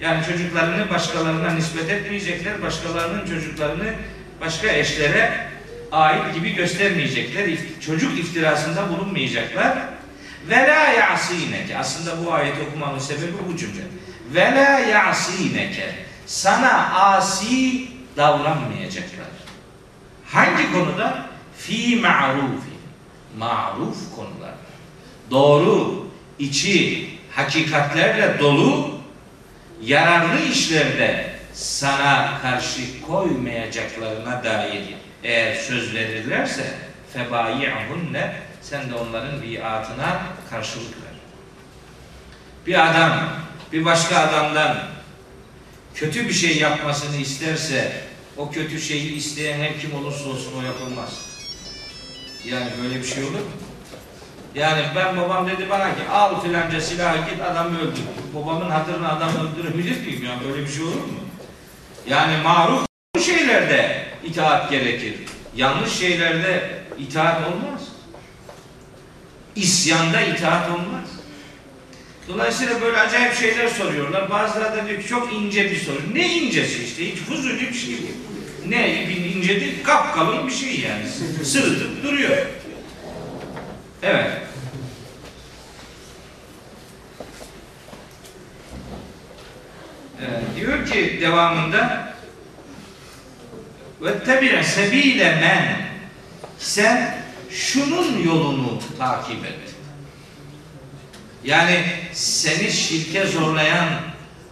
[0.01, 3.93] Yani çocuklarını başkalarına nispet etmeyecekler, başkalarının çocuklarını
[4.41, 5.31] başka eşlere
[5.91, 7.45] ait gibi göstermeyecekler.
[7.85, 9.77] Çocuk iftirasında bulunmayacaklar.
[10.49, 11.77] Ve la ya'sineke.
[11.77, 13.83] Aslında bu ayeti okumamın sebebi bu cümle.
[14.33, 15.95] Ve la ya'sineke.
[16.25, 19.27] Sana asi davranmayacaklar.
[20.25, 21.25] Hangi konuda?
[21.57, 22.79] Fi ma'rufi.
[23.37, 24.53] Ma'ruf konular.
[25.31, 26.07] Doğru,
[26.39, 28.89] içi hakikatlerle dolu
[29.81, 34.83] yararlı işlerde sana karşı koymayacaklarına dair
[35.23, 36.73] eğer söz verirlerse
[37.13, 38.33] febayi'hunne
[38.69, 41.13] sen de onların biatına karşılık ver.
[42.67, 43.19] Bir adam
[43.73, 44.77] bir başka adamdan
[45.95, 48.03] kötü bir şey yapmasını isterse
[48.37, 51.25] o kötü şeyi isteyen her kim olursa olsun o yapılmaz.
[52.45, 53.51] Yani böyle bir şey olur mu?
[54.55, 58.03] Yani ben babam dedi bana ki al filanca silahı git adamı öldür.
[58.35, 60.25] Babamın hatırına adam öldürebilir miyim?
[60.25, 61.19] Yani böyle bir şey olur mu?
[62.07, 62.85] Yani maruf
[63.25, 65.15] şeylerde itaat gerekir.
[65.55, 67.88] Yanlış şeylerde itaat olmaz.
[69.61, 71.09] İsyanda itaat olmaz.
[72.27, 74.29] Dolayısıyla böyle acayip şeyler soruyorlar.
[74.29, 75.97] Bazıları da diyor ki çok ince bir soru.
[76.13, 77.11] Ne incesi işte?
[77.11, 78.15] Hiç fuzuli bir şey değil.
[78.67, 79.83] Ne ince değil?
[79.83, 81.03] Kapkalın bir şey yani.
[81.43, 82.37] Sırıtıp duruyor.
[84.03, 84.31] Evet.
[90.21, 92.13] Ee, diyor ki devamında
[94.01, 95.77] ve tebi'e sebile men
[96.59, 97.18] sen
[97.51, 99.59] şunun yolunu takip et.
[101.43, 103.89] Yani seni şirke zorlayan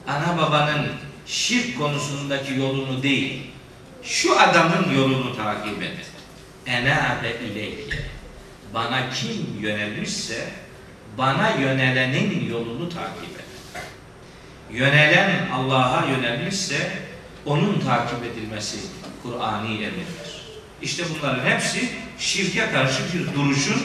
[0.07, 0.87] ana babanın
[1.25, 3.41] şirk konusundaki yolunu değil,
[4.03, 5.97] şu adamın yolunu takip et.
[6.65, 7.99] Enabe ileyke.
[8.73, 10.49] Bana kim yönelmişse
[11.17, 13.45] bana yönelenin yolunu takip et.
[14.71, 16.91] Yönelen Allah'a yönelmişse
[17.45, 18.77] onun takip edilmesi
[19.23, 20.26] Kur'ani emirdir.
[20.81, 23.83] İşte bunların hepsi şirke karşı bir duruşun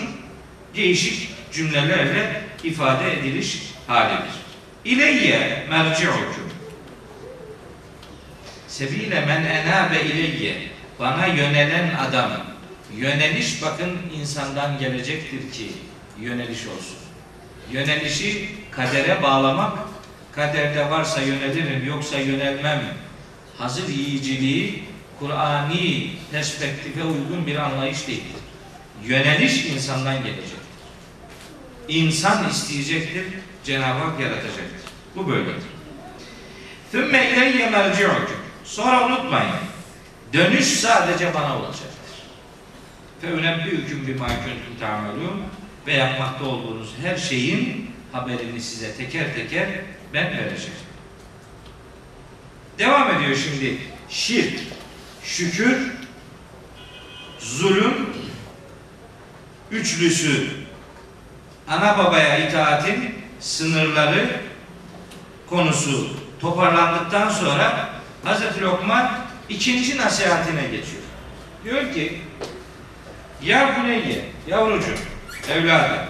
[0.76, 4.32] değişik cümlelerle ifade ediliş halidir.
[4.84, 6.52] İleyye merci'ukum.
[8.68, 10.56] Sebile men enabe ileyye.
[10.98, 12.30] Bana yönelen adam.
[12.96, 15.72] Yöneliş bakın insandan gelecektir ki
[16.20, 16.96] yöneliş olsun.
[17.72, 19.78] Yönelişi kadere bağlamak,
[20.32, 22.82] kaderde varsa yönelirim yoksa yönelmem.
[23.58, 24.84] Hazır yiyiciliği
[25.21, 28.41] Kur'ani perspektife uygun bir anlayış değildir.
[29.03, 30.57] Yöneliş insandan gelecek.
[31.87, 33.23] İnsan isteyecektir,
[33.63, 34.91] Cenab-ı Hak yaratacaktır.
[35.15, 35.63] Bu böyledir.
[36.91, 38.37] Thümme ileyye merci'ukum.
[38.65, 39.51] Sonra unutmayın.
[40.33, 41.87] Dönüş sadece bana olacaktır.
[43.23, 45.39] فَاُنَبِّئُكُمْ بِمَا كُنْتُمْ تَعْمَلُونَ
[45.87, 49.67] Ve yapmakta olduğunuz her şeyin haberini size teker teker
[50.13, 50.77] ben vereceğim.
[52.79, 53.77] Devam ediyor şimdi.
[54.09, 54.59] Şirk,
[55.24, 55.92] şükür,
[57.38, 58.08] zulüm,
[59.70, 60.48] üçlüsü,
[61.68, 64.40] ana babaya itaatin sınırları
[65.50, 66.08] konusu
[66.40, 67.88] toparlandıktan sonra
[68.24, 69.10] Hazreti Lokman
[69.48, 71.02] ikinci nasihatine geçiyor.
[71.64, 72.22] Diyor ki
[73.42, 74.98] Ya buneyye, yavrucuğum,
[75.50, 76.06] evladım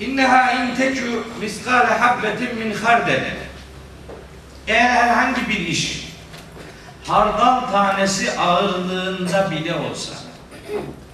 [0.00, 3.45] İnneha in tekü miskale habbetin min hardele
[4.68, 6.08] Eğer herhangi bir iş
[7.06, 10.12] hardal tanesi ağırlığında bile olsa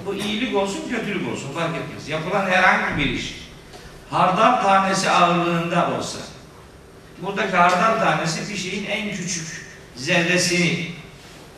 [0.06, 2.08] bu iyilik olsun kötülük olsun fark etmez.
[2.08, 3.34] Yapılan herhangi bir iş
[4.10, 6.18] hardal tanesi ağırlığında olsa
[7.22, 10.86] buradaki hardal tanesi bir şeyin en küçük zerresini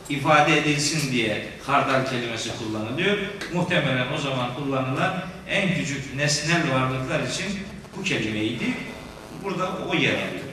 [0.09, 3.17] ifade edilsin diye hardal kelimesi kullanılıyor.
[3.53, 7.59] Muhtemelen o zaman kullanılan en küçük nesnel varlıklar için
[7.97, 8.65] bu kelimeydi.
[9.43, 10.44] Burada o yer alıyor.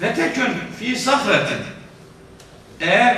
[0.00, 1.62] Fetekün fi sahretin
[2.80, 3.16] eğer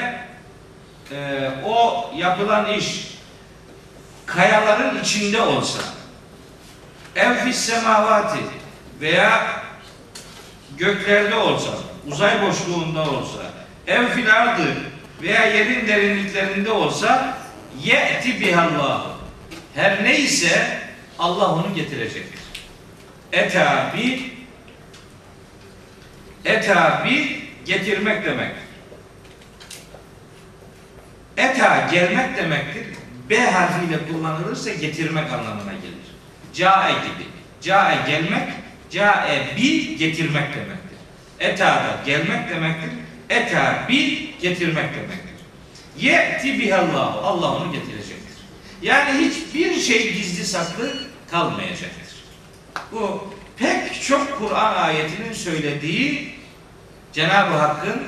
[1.12, 3.09] e, o yapılan iş
[4.26, 5.79] kayaların içinde olsa
[7.16, 8.39] ev fis semavati
[9.01, 9.62] veya
[10.76, 11.70] göklerde olsa
[12.07, 13.39] uzay boşluğunda olsa
[13.87, 14.76] ev fil ardı
[15.22, 17.39] veya yerin derinliklerinde olsa
[17.83, 19.07] ye'ti bihallah
[19.74, 20.79] her neyse
[21.18, 22.41] Allah onu getirecektir.
[23.33, 24.38] Eta bi
[26.49, 28.63] eta bi getirmek demektir.
[31.37, 32.87] Eta gelmek demektir.
[33.31, 36.09] B harfiyle kullanılırsa getirmek anlamına gelir.
[36.55, 37.29] Cae gibi.
[37.63, 38.49] Cae gelmek,
[38.91, 40.99] cae bi getirmek demektir.
[41.41, 42.91] Eta da gelmek demektir.
[43.29, 45.29] Eta bi getirmek demektir.
[45.99, 47.27] Ye'ti bihallahu.
[47.27, 48.37] Allah onu getirecektir.
[48.83, 50.93] Yani hiçbir şey gizli saklı
[51.31, 52.09] kalmayacaktır.
[52.93, 56.38] Bu pek çok Kur'an ayetinin söylediği
[57.13, 58.03] Cenab-ı Hakk'ın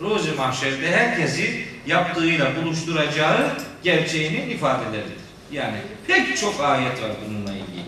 [0.00, 3.50] Ruzi Mahşer'de herkesi yaptığıyla buluşturacağı
[3.82, 5.24] gerçeğinin ifadeleridir.
[5.52, 5.76] Yani
[6.06, 7.84] pek çok ayet var bununla ilgili.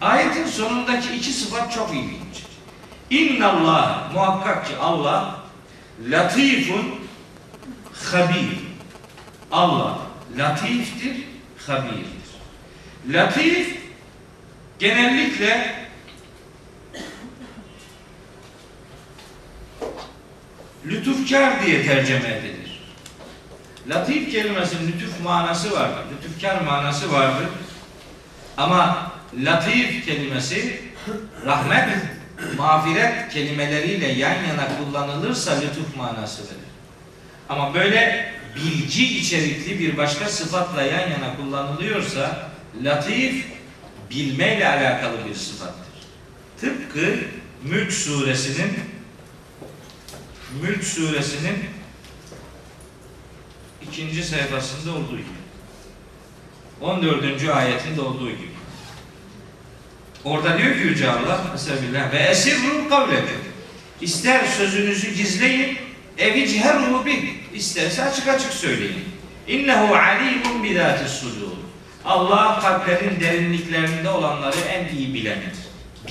[0.00, 2.44] Ayetin sonundaki iki sıfat çok ilginç.
[3.10, 5.40] İnnallah muhakkak ki Allah
[6.10, 6.94] latifun
[8.12, 8.64] habir.
[9.52, 9.98] Allah
[10.38, 11.16] latiftir,
[11.66, 12.24] habirdir.
[13.08, 13.78] Latif
[14.78, 15.74] genellikle
[20.86, 22.80] lütufkar diye tercüme edilir.
[23.88, 26.04] Latif kelimesinin lütuf manası vardır.
[26.16, 27.46] Lütufkar manası vardır.
[28.56, 29.12] Ama
[29.44, 30.82] latif kelimesi
[31.46, 31.88] rahmet,
[32.56, 36.64] mağfiret kelimeleriyle yan yana kullanılırsa lütuf manası verir.
[37.48, 42.50] Ama böyle bilgi içerikli bir başka sıfatla yan yana kullanılıyorsa
[42.82, 43.46] latif
[44.10, 45.94] bilmeyle alakalı bir sıfattır.
[46.60, 47.16] Tıpkı
[47.62, 48.78] Mülk suresinin
[50.62, 51.58] Mülk suresinin
[53.82, 55.44] ikinci sayfasında olduğu gibi.
[56.80, 57.48] 14.
[57.48, 58.54] ayetinde olduğu gibi.
[60.24, 63.44] Orada diyor ki Yüce Allah Estağfirullah ve esirru kavlekum.
[64.00, 65.78] İster sözünüzü gizleyin,
[66.18, 67.34] evi ciherru bih.
[67.54, 69.04] İsterse açık açık söyleyin.
[69.48, 71.44] İnnehu alimun bidatis sudur.
[72.04, 75.52] Allah kalplerin derinliklerinde olanları en iyi bilendir.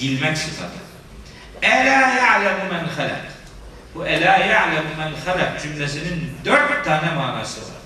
[0.01, 0.79] Bilmek sıfatı.
[1.61, 3.32] Ela ya'lemu men halak.
[3.95, 7.77] Bu ela ya'lemu men halak cümlesinin dört tane manası var.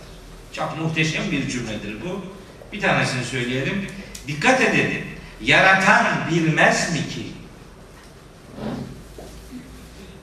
[0.53, 2.25] Çok muhteşem bir cümledir bu.
[2.73, 3.87] Bir tanesini söyleyelim.
[4.27, 5.03] Dikkat edin.
[5.41, 7.27] Yaratan bilmez mi ki?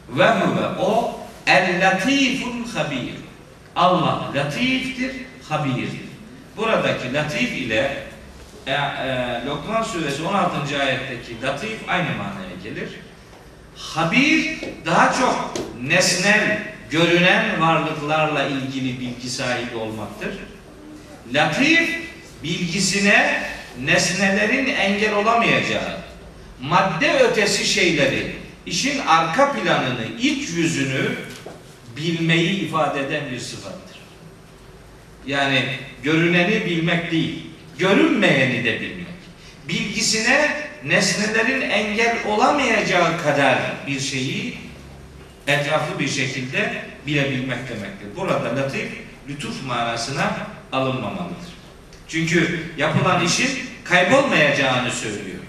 [0.08, 3.14] Ve huve o el latiful habir.
[3.76, 5.12] Allah latiftir,
[5.48, 6.00] habirdir.
[6.56, 8.06] Buradaki latif ile
[8.66, 8.76] e, e,
[9.46, 10.80] Lokman suresi 16.
[10.80, 12.88] ayetteki latif aynı manaya gelir.
[13.76, 20.34] Habir daha çok nesnel, görünen varlıklarla ilgili bilgi sahibi olmaktır.
[21.32, 21.90] Latif
[22.42, 23.42] bilgisine
[23.84, 26.00] nesnelerin engel olamayacağı,
[26.60, 31.16] madde ötesi şeyleri, işin arka planını, iç yüzünü
[31.96, 33.98] bilmeyi ifade eden bir sıfattır.
[35.26, 35.64] Yani
[36.02, 37.46] görüneni bilmek değil,
[37.78, 39.06] görünmeyeni de bilmek.
[39.68, 44.58] Bilgisine nesnelerin engel olamayacağı kadar bir şeyi
[45.46, 48.08] etraflı bir şekilde bilebilmek demektir.
[48.16, 48.92] Burada latif,
[49.28, 50.36] lütuf manasına
[50.72, 51.54] alınmamalıdır.
[52.08, 53.50] Çünkü yapılan işin
[53.84, 55.40] kaybolmayacağını söylüyor.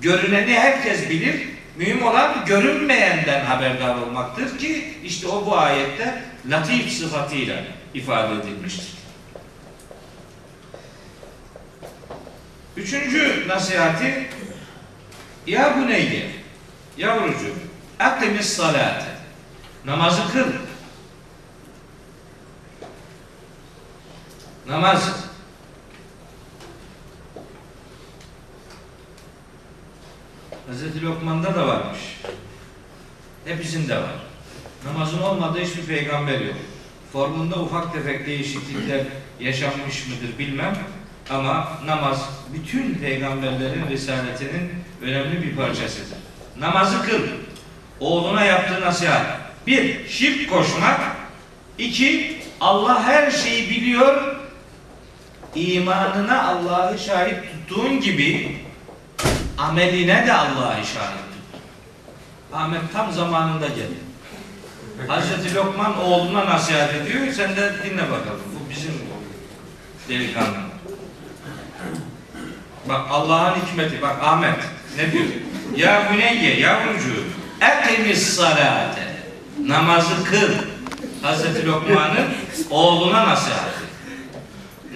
[0.00, 7.64] Görüneni herkes bilir, Mühim olan görünmeyenden haberdar olmaktır ki işte o bu ayette latif sıfatıyla
[7.94, 8.86] ifade edilmiştir.
[12.76, 14.28] Üçüncü nasihati
[15.46, 16.30] ya bu neydi?
[16.96, 17.54] Yavrucuğum
[17.98, 19.06] akimis salate
[19.84, 20.52] namazı kıl.
[24.68, 25.22] Namaz
[30.66, 31.98] Hazreti Lokman'da da varmış.
[33.44, 34.14] Hepsinde var.
[34.84, 36.56] Namazın olmadığı hiçbir peygamber yok.
[37.12, 39.00] Formunda ufak tefek değişiklikler
[39.40, 40.78] yaşanmış mıdır bilmem.
[41.30, 44.70] Ama namaz bütün peygamberlerin risaletinin
[45.02, 46.18] önemli bir parçasıdır.
[46.58, 47.20] Namazı kıl.
[48.00, 49.26] Oğluna yaptığı nasihat.
[49.66, 51.00] Bir, şirk koşmak.
[51.78, 54.36] İki, Allah her şeyi biliyor.
[55.54, 58.56] İmanına Allah'ı şahit tuttuğun gibi
[59.58, 61.60] ameline de Allah'ı şahit tut.
[62.52, 64.02] Ahmet tam zamanında geldi.
[65.08, 67.32] Hazreti Lokman oğluna nasihat ediyor.
[67.32, 68.42] Sen de dinle bakalım.
[68.54, 68.92] Bu bizim
[70.08, 70.56] delikanlı.
[72.88, 74.02] Bak Allah'ın hikmeti.
[74.02, 74.58] Bak Ahmet
[74.96, 75.24] ne diyor?
[75.76, 77.24] Ya Büneyye yavrucuğum
[77.60, 79.02] ekimiz salate
[79.66, 80.52] namazı kıl.
[81.22, 82.28] Hazreti Lokman'ın
[82.70, 83.82] oğluna nasihati.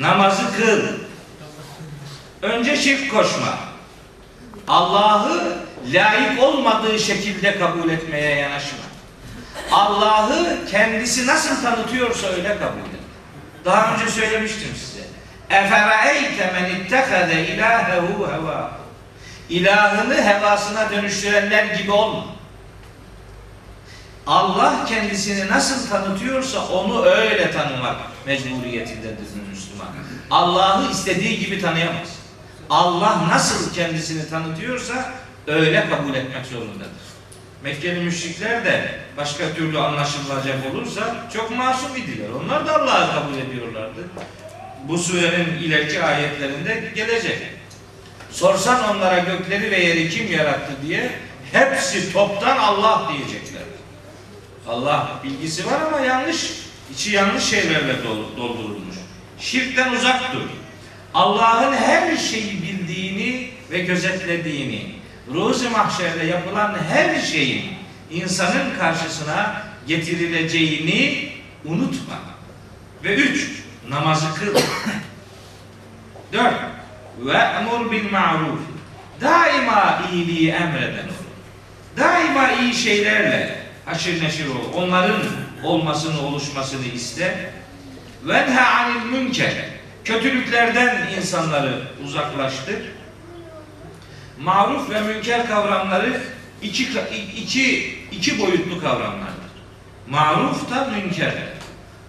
[0.01, 0.83] Namazı kıl.
[2.43, 3.59] Önce şirk koşma.
[4.69, 5.59] Allah'ı
[5.93, 8.79] layık olmadığı şekilde kabul etmeye yanaşma.
[9.73, 13.01] Allah'ı kendisi nasıl tanıtıyorsa öyle kabul et.
[13.65, 15.07] Daha önce söylemiştim size.
[15.51, 18.86] Efereyte men ittehade ilahehu heva.
[19.51, 22.25] İlahını hevasına dönüştürenler gibi olma.
[24.27, 29.89] Allah kendisini nasıl tanıtıyorsa onu öyle tanımak mecburiyetindedir Müslüman.
[30.31, 32.09] Allah'ı istediği gibi tanıyamaz.
[32.71, 35.13] Allah nasıl kendisini tanıtıyorsa
[35.47, 37.07] öyle kabul etmek zorundadır.
[37.65, 42.29] Mekkeli müşrikler de başka türlü anlaşılacak olursa çok masum idiler.
[42.45, 44.01] Onlar da Allah'ı kabul ediyorlardı.
[44.89, 47.56] Bu surenin ileriki ayetlerinde gelecek.
[48.37, 51.11] Sorsan onlara gökleri ve yeri kim yarattı diye
[51.53, 53.63] hepsi toptan Allah diyecekler.
[54.69, 56.53] Allah bilgisi var ama yanlış,
[56.93, 58.05] içi yanlış şeylerle
[58.37, 58.97] doldurulmuş.
[59.39, 60.41] Şirkten uzak dur.
[61.15, 64.95] Allah'ın her şeyi bildiğini ve gözetlediğini,
[65.35, 67.65] ruzi mahşerde yapılan her şeyin
[68.11, 71.33] insanın karşısına getirileceğini
[71.65, 72.19] unutma.
[73.05, 73.51] Ve üç,
[73.89, 74.55] namazı kıl.
[76.33, 76.76] Dört,
[77.19, 78.61] ve emur bil ma'ruf.
[79.21, 81.27] Daima iyiliği emreden ol.
[81.97, 84.73] Daima iyi şeylerle haşir neşir ol.
[84.75, 85.23] Onların
[85.65, 87.51] olmasını, oluşmasını iste.
[88.25, 89.53] Venha anil münker.
[90.05, 92.79] Kötülüklerden insanları uzaklaştır.
[94.41, 96.21] Maruf ve münker kavramları
[96.63, 96.89] iki,
[97.37, 99.47] iki, iki boyutlu kavramlardır.
[100.11, 101.33] Maruf da münker.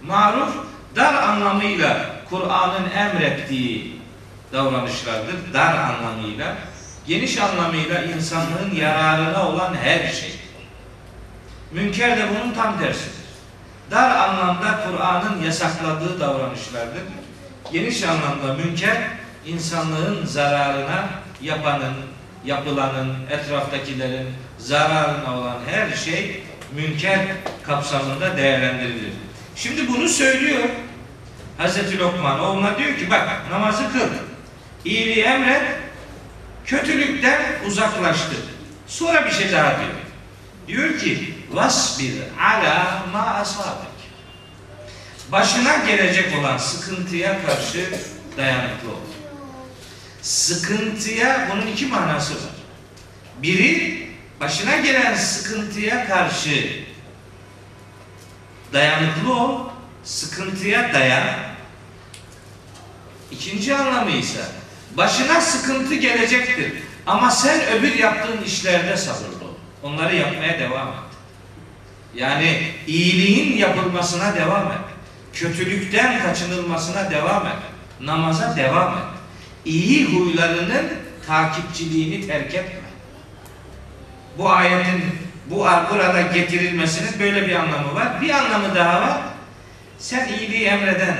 [0.02, 0.54] Maruf
[0.96, 3.97] dar anlamıyla Kur'an'ın emrettiği
[4.52, 5.34] davranışlardır.
[5.54, 6.56] Dar anlamıyla.
[7.06, 10.34] Geniş anlamıyla insanlığın yararına olan her şey.
[11.72, 13.18] Münker de bunun tam tersidir.
[13.90, 17.02] Dar anlamda Kur'an'ın yasakladığı davranışlardır.
[17.72, 18.96] Geniş anlamda münker
[19.46, 21.08] insanlığın zararına
[21.42, 21.94] yapanın,
[22.44, 24.28] yapılanın, etraftakilerin
[24.58, 26.42] zararına olan her şey
[26.74, 27.20] münker
[27.62, 29.12] kapsamında değerlendirilir.
[29.56, 30.68] Şimdi bunu söylüyor
[31.58, 34.27] Hazreti Lokman oğluna diyor ki bak namazı kıl.
[34.84, 35.62] İyiliği emret,
[36.66, 38.38] kötülükten uzaklaştır.
[38.86, 39.90] Sonra bir şey daha diyor.
[40.68, 43.88] Diyor ki vasbir ala ma asabek.
[45.32, 47.90] Başına gelecek olan sıkıntıya karşı
[48.36, 49.00] dayanıklı ol.
[50.22, 52.52] Sıkıntıya bunun iki manası var.
[53.42, 54.08] Biri
[54.40, 56.84] başına gelen sıkıntıya karşı
[58.72, 59.68] dayanıklı ol,
[60.04, 61.34] sıkıntıya dayan.
[63.30, 64.57] İkinci anlamı ise
[64.98, 66.72] başına sıkıntı gelecektir.
[67.06, 69.54] Ama sen öbür yaptığın işlerde sabırlı ol.
[69.82, 70.94] Onları yapmaya devam et.
[72.14, 74.78] Yani iyiliğin yapılmasına devam et.
[75.32, 77.56] Kötülükten kaçınılmasına devam et.
[78.00, 79.04] Namaza devam et.
[79.64, 80.88] İyi huylarının
[81.26, 82.80] takipçiliğini terk etme.
[84.38, 85.04] Bu ayetin
[85.46, 85.56] bu
[85.90, 88.20] burada getirilmesinin böyle bir anlamı var.
[88.20, 89.18] Bir anlamı daha var.
[89.98, 91.16] Sen iyiliği emreden,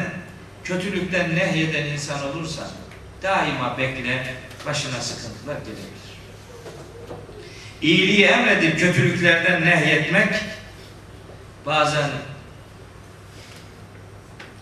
[0.64, 2.66] kötülükten nehyeden insan olursan
[3.22, 4.34] daima bekle,
[4.66, 6.08] başına sıkıntılar gelebilir.
[7.82, 10.34] İyiliği emredip kötülüklerden nehyetmek
[11.66, 12.10] bazen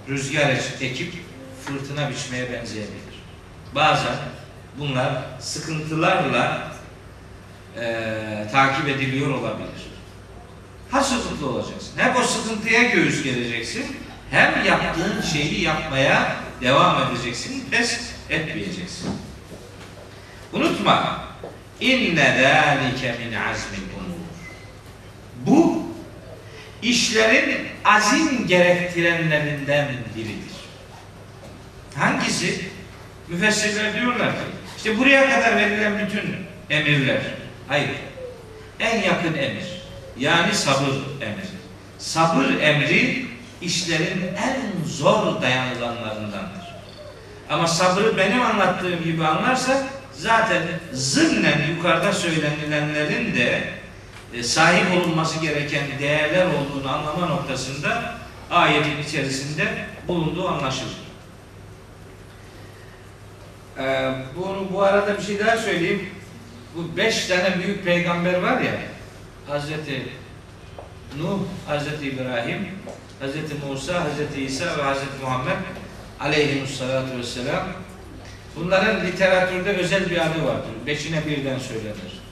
[0.08, 0.50] rüzgar
[0.80, 1.14] ekip
[1.66, 3.22] fırtına biçmeye benzeyebilir.
[3.74, 4.16] Bazen
[4.78, 6.72] bunlar sıkıntılarla
[7.76, 9.70] eee, takip ediliyor olabilir.
[10.90, 11.92] Ha sıkıntılı olacaksın.
[11.96, 13.96] Hem o sıkıntıya göğüs geleceksin.
[14.30, 17.64] Hem yaptığın şeyi yapmaya devam edeceksin.
[17.70, 19.10] Pes etmeyeceksin.
[20.52, 21.26] Unutma.
[21.80, 24.16] İnne zâlike min azmil umur.
[25.46, 25.82] Bu
[26.82, 30.56] işlerin azim gerektirenlerinden biridir.
[31.94, 32.60] Hangisi?
[33.28, 34.38] Müfessirler diyorlar ki
[34.76, 36.36] işte buraya kadar verilen bütün
[36.70, 37.20] emirler.
[37.68, 37.90] Hayır.
[38.80, 39.82] En yakın emir.
[40.18, 41.46] Yani sabır emri.
[41.98, 43.26] Sabır emri
[43.62, 46.55] işlerin en zor dayanılanlarındandır.
[47.50, 53.64] Ama sabrı benim anlattığım gibi anlarsak zaten zımnen yukarıda söylenilenlerin de
[54.34, 58.14] e, sahip olunması gereken değerler olduğunu anlama noktasında
[58.50, 59.64] ayetin içerisinde
[60.08, 61.06] bulunduğu anlaşılır.
[63.78, 66.08] Ee, bunu bu arada bir şey daha söyleyeyim.
[66.76, 68.72] Bu beş tane büyük peygamber var ya
[69.46, 70.02] Hazreti
[71.18, 72.68] Nuh, Hazreti İbrahim,
[73.20, 75.56] Hazreti Musa, Hazreti İsa ve Hazreti Muhammed
[76.20, 77.66] aleyhimussalatu vesselam
[78.56, 80.70] bunların literatürde özel bir adı vardır.
[80.86, 82.22] Beşine birden söylenir.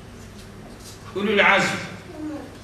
[1.14, 1.76] Ulul azm.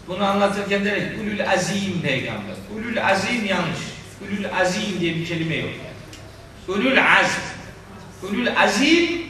[0.09, 2.55] Bunu anlatırken der ki ulul azim peygamber.
[2.77, 3.81] Ulul azim yanlış.
[4.21, 5.71] Ulul azim diye bir kelime yok.
[6.69, 7.41] Ulul azm.
[8.23, 9.23] Ulul azim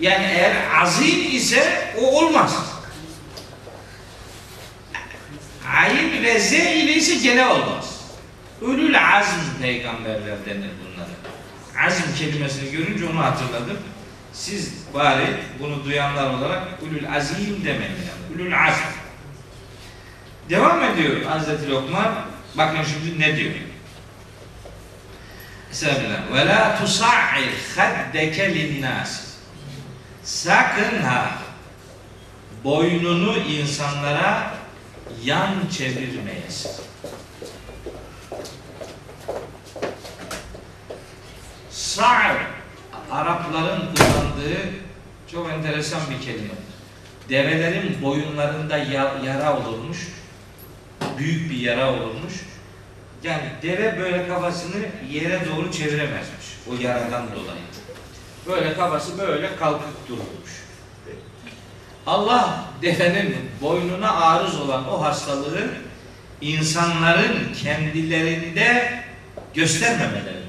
[0.00, 2.64] yani eğer azim ise o olmaz.
[5.76, 8.00] Ayin ve z ile ise gene olmaz.
[8.62, 11.86] Ulul azm peygamberler denir bunlara.
[11.86, 13.78] Azm kelimesini görünce onu hatırladım.
[14.32, 18.34] Siz bari bunu duyanlar olarak ulul azim demeyin yani.
[18.34, 18.82] Ulul azm.
[20.50, 22.14] Devam ediyor Hazreti Lokman.
[22.54, 23.54] Bakın şimdi ne diyor?
[25.70, 26.32] Estağfirullah.
[26.34, 29.20] Ve la tusa'ir haddeke linnâs.
[30.24, 31.38] Sakın ha
[32.64, 34.54] boynunu insanlara
[35.24, 36.87] yan çevirmeyesin.
[41.98, 42.36] Sa'ir
[43.10, 44.58] Arapların kullandığı
[45.32, 46.54] çok enteresan bir kelime.
[47.28, 49.98] Develerin boyunlarında ya- yara olurmuş.
[51.18, 52.32] Büyük bir yara olurmuş.
[53.22, 54.74] Yani deve böyle kafasını
[55.10, 56.46] yere doğru çeviremezmiş.
[56.70, 57.60] O yaradan dolayı.
[58.46, 60.50] Böyle kafası böyle kalkık dururmuş.
[62.06, 65.68] Allah devenin boynuna arız olan o hastalığı
[66.40, 68.92] insanların kendilerinde
[69.54, 70.47] göstermemelerini istiyor.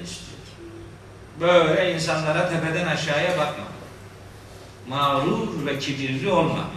[1.41, 3.63] Böyle insanlara tepeden aşağıya bakma.
[4.87, 6.69] Mağrur ve kibirli olma.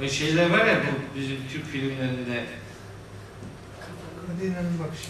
[0.00, 2.44] Öyle şeyler var ya bu bizim Türk filmlerinde
[4.26, 5.08] Kadine'nin bakışı.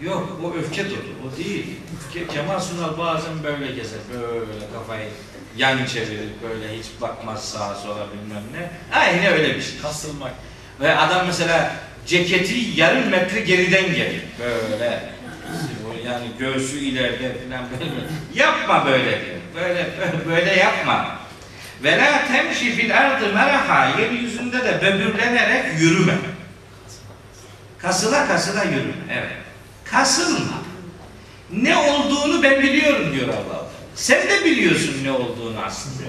[0.00, 0.96] Yok o öfke dolu.
[1.26, 1.66] O değil.
[2.14, 3.98] Ke- Kemal Sunal bazen böyle gezer.
[4.14, 5.08] Böyle kafayı
[5.56, 6.28] yan çevirir.
[6.42, 8.70] Böyle hiç bakmaz sağa sola bilmem ne.
[8.98, 9.78] Aynı öyle bir şey.
[9.82, 10.32] Kasılmak.
[10.80, 11.76] Ve adam mesela
[12.06, 14.22] ceketi yarım metre geriden gelir.
[14.40, 15.17] Böyle.
[16.06, 17.90] Yani göğsü ileride falan böyle.
[18.34, 19.36] Yapma böyle diyor.
[19.54, 19.86] Böyle
[20.28, 21.18] böyle yapma.
[21.82, 26.14] Ve la temşi fil ardı meraha yeryüzünde de böbürlenerek yürüme.
[27.78, 28.92] Kasıla kasıla yürüme.
[29.12, 29.32] Evet.
[29.84, 30.58] Kasılma.
[31.52, 33.66] Ne olduğunu ben biliyorum diyor Allah.
[33.94, 36.02] Sen de biliyorsun ne olduğunu aslında.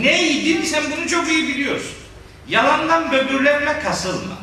[0.00, 1.96] Neydin sen bunu çok iyi biliyorsun.
[2.48, 4.38] Yalandan böbürlenme kasılma.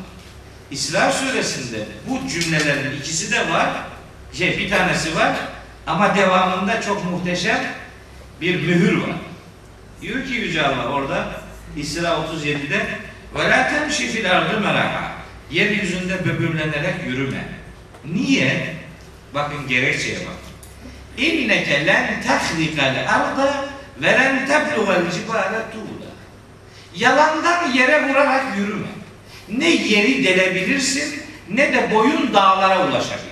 [0.70, 3.70] İsra suresinde bu cümlelerin ikisi de var.
[4.32, 5.36] Şey bir tanesi var
[5.86, 7.60] ama devamında çok muhteşem
[8.40, 9.16] bir mühür var.
[10.02, 11.28] Diyor ki Yüce Allah orada
[11.76, 12.86] İsra 37'de
[13.34, 15.12] ve la temşi fil ardı meraha
[15.50, 17.44] yeryüzünde böbürlenerek yürüme.
[18.04, 18.74] Niye?
[19.34, 20.36] Bakın gerekçeye bak.
[21.16, 23.64] İnneke len tehlikal arda
[24.02, 26.10] ve len tebluğal cibale tuğla.
[26.96, 28.86] Yalandan yere vurarak yürüme.
[29.48, 33.30] Ne yeri delebilirsin ne de boyun dağlara ulaşabilir.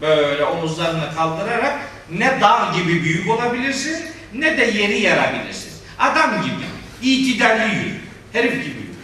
[0.00, 1.78] Böyle omuzlarını kaldırarak
[2.10, 5.72] ne dağ gibi büyük olabilirsin ne de yeri yarabilirsin.
[5.98, 6.64] Adam gibi,
[7.02, 7.98] itidalli yürü.
[8.32, 8.98] Herif gibi yürü.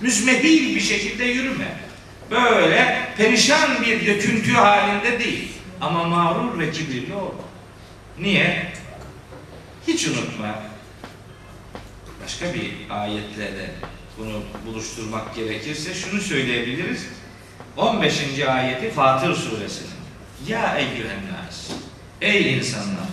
[0.00, 1.76] Müzmehil bir şekilde yürüme.
[2.30, 5.48] Böyle perişan bir döküntü halinde değil.
[5.80, 7.44] Ama mağrur ve kibirli olma.
[8.18, 8.72] Niye?
[9.86, 10.62] Hiç unutma.
[12.24, 13.70] Başka bir ayetle de
[14.18, 17.06] bunu buluşturmak gerekirse şunu söyleyebiliriz.
[17.76, 18.40] 15.
[18.48, 19.99] ayeti Fatır suresinin.
[20.46, 21.70] Ya eyyühennas.
[22.20, 23.06] Ey insanlar.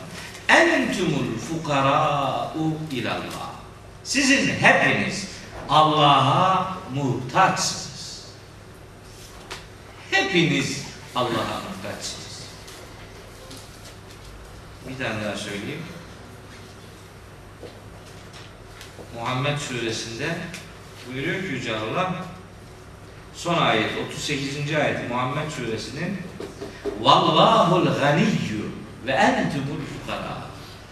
[0.49, 3.51] Entumul fukara'u ilallah.
[4.03, 5.27] Sizin hepiniz
[5.69, 8.25] Allah'a muhtaçsınız.
[10.11, 10.83] Hepiniz
[11.15, 12.47] Allah'a muhtaçsınız.
[14.89, 15.83] Bir tane daha söyleyeyim.
[19.15, 20.37] Muhammed suresinde
[21.07, 22.13] buyuruyor ki Yüce Allah
[23.37, 24.75] son ayet 38.
[24.75, 26.17] ayet Muhammed suresinin
[27.01, 28.71] Vallahul ganiyyü
[29.05, 30.37] ve entumul fukara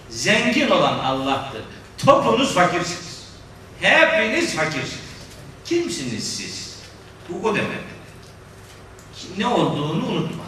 [0.09, 1.61] Zengin olan Allah'tır.
[2.05, 3.27] Topunuz fakirsiniz.
[3.81, 4.99] Hepiniz fakirsiniz.
[5.65, 6.79] Kimsiniz siz?
[7.29, 7.79] Bu o demek.
[9.37, 10.43] Ne olduğunu unutma.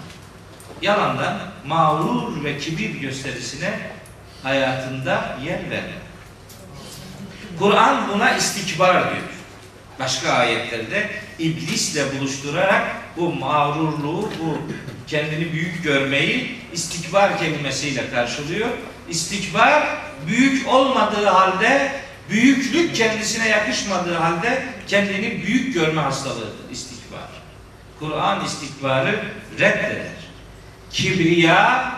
[0.82, 3.80] Yalandan mağrur ve kibir gösterisine
[4.44, 5.98] hayatında yer verme.
[7.60, 9.24] Kur'an buna istikbar diyor.
[10.00, 11.10] Başka ayetlerde
[11.40, 14.58] iblisle buluşturarak bu mağrurluğu, bu
[15.08, 18.70] kendini büyük görmeyi istikbar kelimesiyle karşılıyor.
[19.10, 19.84] İstikbar
[20.28, 21.92] büyük olmadığı halde,
[22.30, 27.28] büyüklük kendisine yakışmadığı halde kendini büyük görme hastalığıdır istikbar.
[28.00, 29.24] Kur'an istikbarı
[29.60, 30.18] reddeder.
[30.92, 31.92] Kibriya,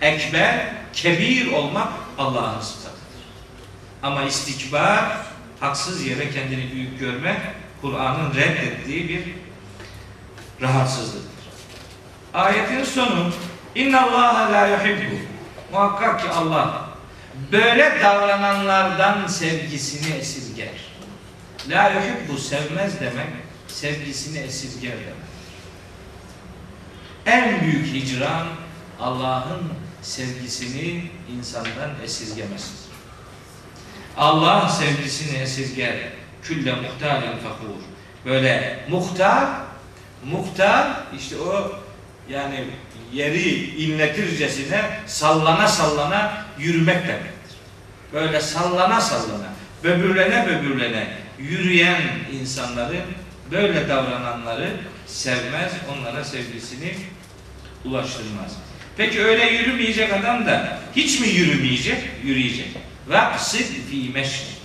[0.00, 1.88] ekber, kebir olmak
[2.18, 2.96] Allah'ın sıfatıdır.
[4.02, 5.04] Ama istikbar,
[5.60, 7.38] haksız yere kendini büyük görmek,
[7.80, 9.34] Kur'an'ın reddettiği bir
[10.66, 11.30] rahatsızlıktır.
[12.34, 13.32] Ayetin sonu
[13.74, 15.16] İnna Allah la yuhibbu
[15.72, 16.88] Muhakkak ki Allah
[17.52, 20.74] böyle davrananlardan sevgisini esirger.
[21.68, 23.26] La yuhibbu sevmez demek,
[23.68, 25.26] sevgisini esirger demek.
[27.26, 28.46] En büyük hicran
[29.00, 29.62] Allah'ın
[30.02, 32.86] sevgisini insandan esirgemesidir.
[34.16, 35.96] Allah sevgisini esirger.
[36.42, 37.80] Külle muhtarin fakur.
[38.24, 39.48] Böyle muhtar,
[40.24, 40.86] muhtar
[41.18, 41.72] işte o
[42.28, 42.64] yani
[43.12, 47.56] yeri inletircesine sallana sallana yürümek demektir.
[48.12, 49.52] Böyle sallana sallana,
[49.84, 51.08] böbürlene böbürlene
[51.38, 53.00] yürüyen insanları,
[53.50, 54.70] böyle davrananları
[55.06, 56.94] sevmez, onlara sevgisini
[57.84, 58.56] ulaştırmaz.
[58.96, 61.98] Peki öyle yürümeyecek adam da hiç mi yürümeyecek?
[62.24, 62.68] Yürüyecek.
[63.08, 64.55] Vaksid fi meşrik.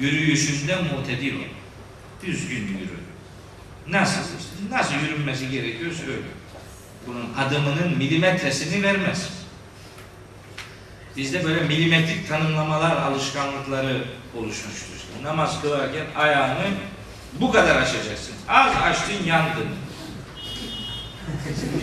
[0.00, 1.44] Yürüyüşünde mutedil ol.
[2.26, 2.98] Düzgün yürü.
[3.88, 4.20] Nasıl?
[4.70, 6.26] Nasıl yürünmesi gerekiyorsa öyle.
[7.06, 9.28] Bunun adımının milimetresini vermez.
[11.16, 14.04] Bizde böyle milimetrik tanımlamalar, alışkanlıkları
[14.36, 14.96] oluşmuştur.
[15.22, 16.66] Namaz kılarken ayağını
[17.40, 18.34] bu kadar açacaksın.
[18.48, 19.68] Az açtın yandın.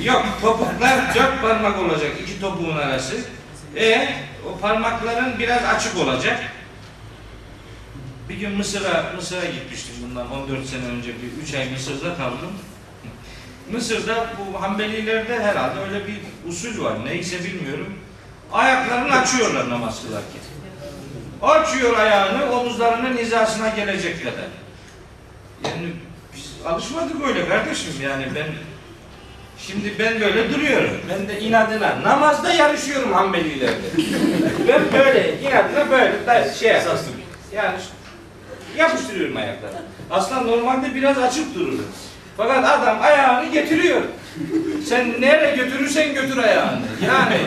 [0.04, 3.16] Yok topuklar dört parmak olacak iki topuğun arası.
[3.76, 4.10] E
[4.48, 6.40] o parmakların biraz açık olacak.
[8.30, 12.52] Bir gün Mısır'a Mısır'a gitmiştim bundan 14 sene önce bir 3 ay Mısır'da kaldım.
[13.72, 16.20] Mısır'da bu Hanbelilerde herhalde öyle bir
[16.50, 17.06] usul var.
[17.06, 17.94] Neyse bilmiyorum.
[18.52, 20.42] Ayaklarını açıyorlar namaz kılarken.
[21.42, 24.48] Açıyor ayağını omuzlarının hizasına gelecek kadar.
[25.64, 25.94] Yani
[26.36, 28.48] biz alışmadık öyle kardeşim yani ben
[29.68, 31.02] Şimdi ben böyle duruyorum.
[31.10, 33.78] Ben de inadına namazda yarışıyorum Hanbelilerde.
[34.68, 36.74] ben böyle inadına böyle da şey
[37.56, 37.78] yani
[38.78, 39.74] yapıştırıyorum ayakları.
[40.12, 41.80] Aslında normalde biraz açık durur.
[42.38, 44.02] Fakat adam ayağını getiriyor.
[44.90, 46.82] Sen nereye götürürsen götür ayağını.
[47.08, 47.38] Yani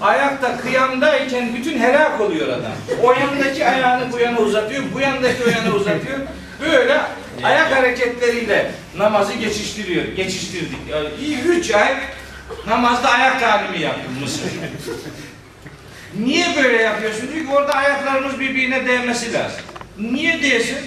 [0.00, 2.72] ayakta kıyamdayken bütün helak oluyor adam.
[3.02, 6.18] O yandaki ayağını bu yana uzatıyor, bu yandaki o yana uzatıyor.
[6.60, 7.00] Böyle
[7.42, 10.04] ayak hareketleriyle namazı geçiştiriyor.
[10.04, 10.78] Geçiştirdik.
[10.90, 11.08] Yani
[11.48, 11.94] üç ay
[12.66, 14.42] namazda ayak talimi yaptım Mısır.
[16.18, 17.28] Niye böyle yapıyorsun?
[17.34, 19.60] Çünkü orada ayaklarımız birbirine değmesi lazım.
[20.10, 20.78] Niye değsin?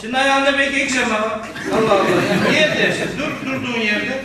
[0.00, 1.40] Senin ayağında belki ekzema var.
[1.72, 2.04] Allah Allah.
[2.50, 3.10] Niye değsin?
[3.18, 4.22] Dur durduğun yerde.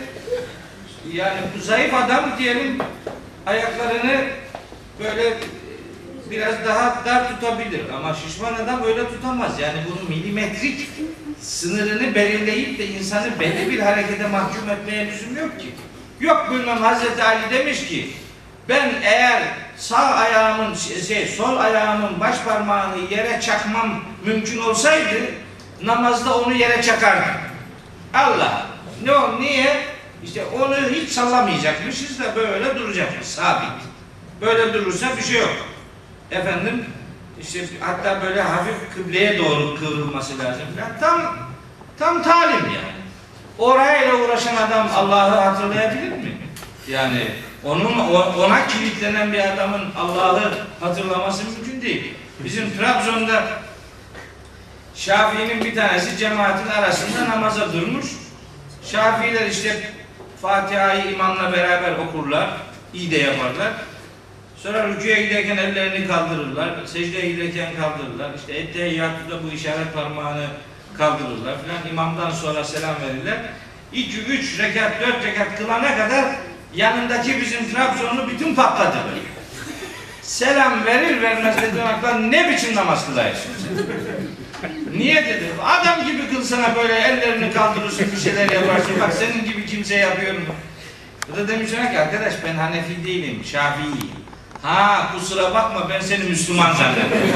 [1.12, 2.78] Yani bu zayıf adam diyelim
[3.46, 4.24] ayaklarını
[5.00, 5.34] böyle
[6.30, 9.60] biraz daha dar tutabilir ama şişman adam öyle tutamaz.
[9.60, 10.88] Yani bunun milimetrik
[11.40, 15.68] sınırını belirleyip de insanı belli bir harekete mahkum etmeye lüzum yok ki.
[16.20, 18.10] Yok bilmem Hazreti Ali demiş ki
[18.68, 19.42] ben eğer
[19.76, 20.74] sağ ayağımın
[21.08, 25.16] şey sol ayağımın baş parmağını yere çakmam mümkün olsaydı
[25.82, 27.34] namazda onu yere çakardım.
[28.14, 28.66] Allah.
[29.04, 29.86] Ne o niye?
[30.24, 33.68] İşte onu hiç sallamayacakmışız da böyle duracakmış sabit.
[34.40, 35.56] Böyle durursa bir şey yok.
[36.30, 36.84] Efendim
[37.40, 41.00] işte hatta böyle hafif kıbleye doğru kıvrılması lazım falan.
[41.00, 41.36] Tam
[41.98, 43.02] tam talim yani.
[43.58, 46.38] Orayla uğraşan adam Allah'ı hatırlayabilir mi?
[46.88, 47.28] Yani
[47.64, 47.98] onun
[48.38, 52.14] ona kilitlenen bir adamın Allah'ı hatırlaması mümkün değil.
[52.44, 53.44] Bizim Trabzon'da
[54.94, 58.06] Şafii'nin bir tanesi cemaatin arasında namaza durmuş.
[58.90, 59.90] Şafiiler işte
[60.42, 62.50] Fatiha'yı imamla beraber okurlar.
[62.94, 63.72] iyi de yaparlar.
[64.56, 66.70] Sonra rüküye giderken ellerini kaldırırlar.
[66.86, 68.30] Secdeye giderken kaldırırlar.
[68.34, 70.46] İşte ettehiyyatta bu işaret parmağını
[70.98, 71.90] kaldırırlar filan.
[71.90, 73.38] İmamdan sonra selam verirler.
[73.92, 76.24] 2, 3 rekat, 4 rekat kılana kadar
[76.74, 78.98] yanındaki bizim Trabzonlu bütün patladı.
[80.22, 83.32] Selam verir vermez dedi ne biçim namaz sen?
[84.96, 85.44] Niye dedi?
[85.64, 89.00] Adam gibi kılsana böyle ellerini kaldırırsın bir şeyler yaparsın.
[89.00, 90.40] Bak senin gibi kimse yapıyor mu?
[91.28, 94.10] Bu da demiş ki arkadaş ben Hanefi değilim, Şafii.
[94.62, 97.28] Ha kusura bakma ben seni Müslüman zannediyorum.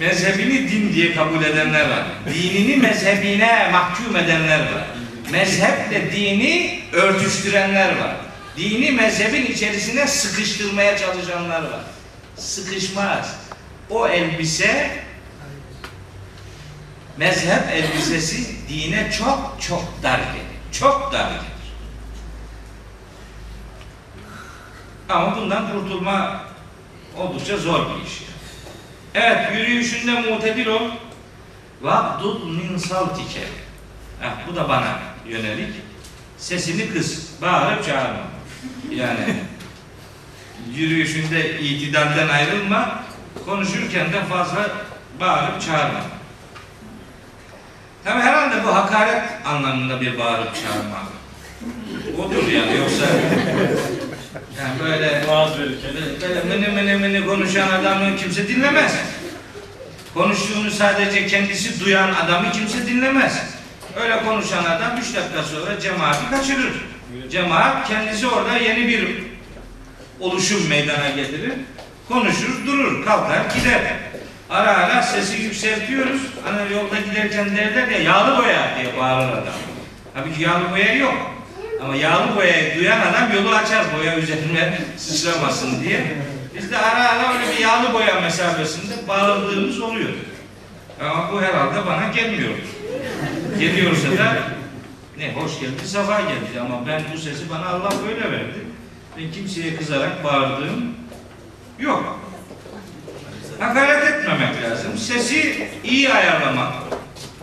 [0.00, 2.04] Mezhebini din diye kabul edenler var.
[2.34, 4.84] Dinini mezhebine mahkum edenler var.
[5.30, 8.16] Mezheple dini örtüştürenler var.
[8.56, 11.80] Dini mezhebin içerisine sıkıştırmaya çalışanlar var.
[12.36, 13.36] Sıkışmaz.
[13.90, 15.02] O elbise
[17.16, 20.46] mezhep elbisesi dine çok çok dar gelir.
[20.72, 21.56] Çok dar gelir.
[25.08, 26.44] Ama bundan kurtulma
[27.16, 28.22] oldukça zor bir iş.
[29.14, 30.90] Evet, yürüyüşünde mutedil ol.
[31.82, 33.40] Vabdud min saltike.
[34.20, 34.98] Heh, bu da bana
[35.28, 35.74] yönelik.
[36.38, 37.42] Sesini kıs.
[37.42, 38.22] Bağırıp çağırma.
[38.90, 39.36] Yani
[40.74, 43.04] yürüyüşünde itidalden ayrılma.
[43.44, 44.70] Konuşurken de fazla
[45.20, 46.00] bağırıp çağırma.
[48.04, 51.02] Tabi herhalde bu hakaret anlamında bir bağırıp çağırma.
[52.18, 53.06] Odur yani yoksa
[54.58, 55.24] yani böyle.
[56.22, 58.92] Böyle mını mını mını konuşan adamı kimse dinlemez.
[60.14, 63.55] Konuştuğunu sadece kendisi duyan adamı kimse dinlemez.
[64.02, 66.72] Öyle konuşan adam üç dakika sonra cemaati kaçırır.
[67.30, 69.08] Cemaat kendisi orada yeni bir
[70.20, 71.52] oluşum meydana getirir.
[72.08, 73.80] Konuşur, durur, kalkar, gider.
[74.50, 76.20] Ara ara sesi yükseltiyoruz.
[76.44, 79.54] Hani yolda giderken derler ya yağlı boya diye bağırır adam.
[80.14, 81.14] Tabii ki yağlı boya yok.
[81.82, 86.00] Ama yağlı boyayı duyan adam yolu açar boya üzerine sıçramasın diye.
[86.56, 90.10] Biz de ara ara öyle bir yağlı boya mesafesinde bağırdığımız oluyor.
[91.00, 92.54] Ama bu herhalde bana gelmiyor.
[93.60, 94.36] Geliyorsa da
[95.18, 98.58] ne hoş geldi, safa geldi ama ben bu sesi bana Allah böyle verdi.
[99.18, 100.94] Ben kimseye kızarak bağırdığım
[101.78, 102.18] yok.
[103.58, 104.98] Hakaret etmemek lazım.
[104.98, 106.72] Sesi iyi ayarlamak.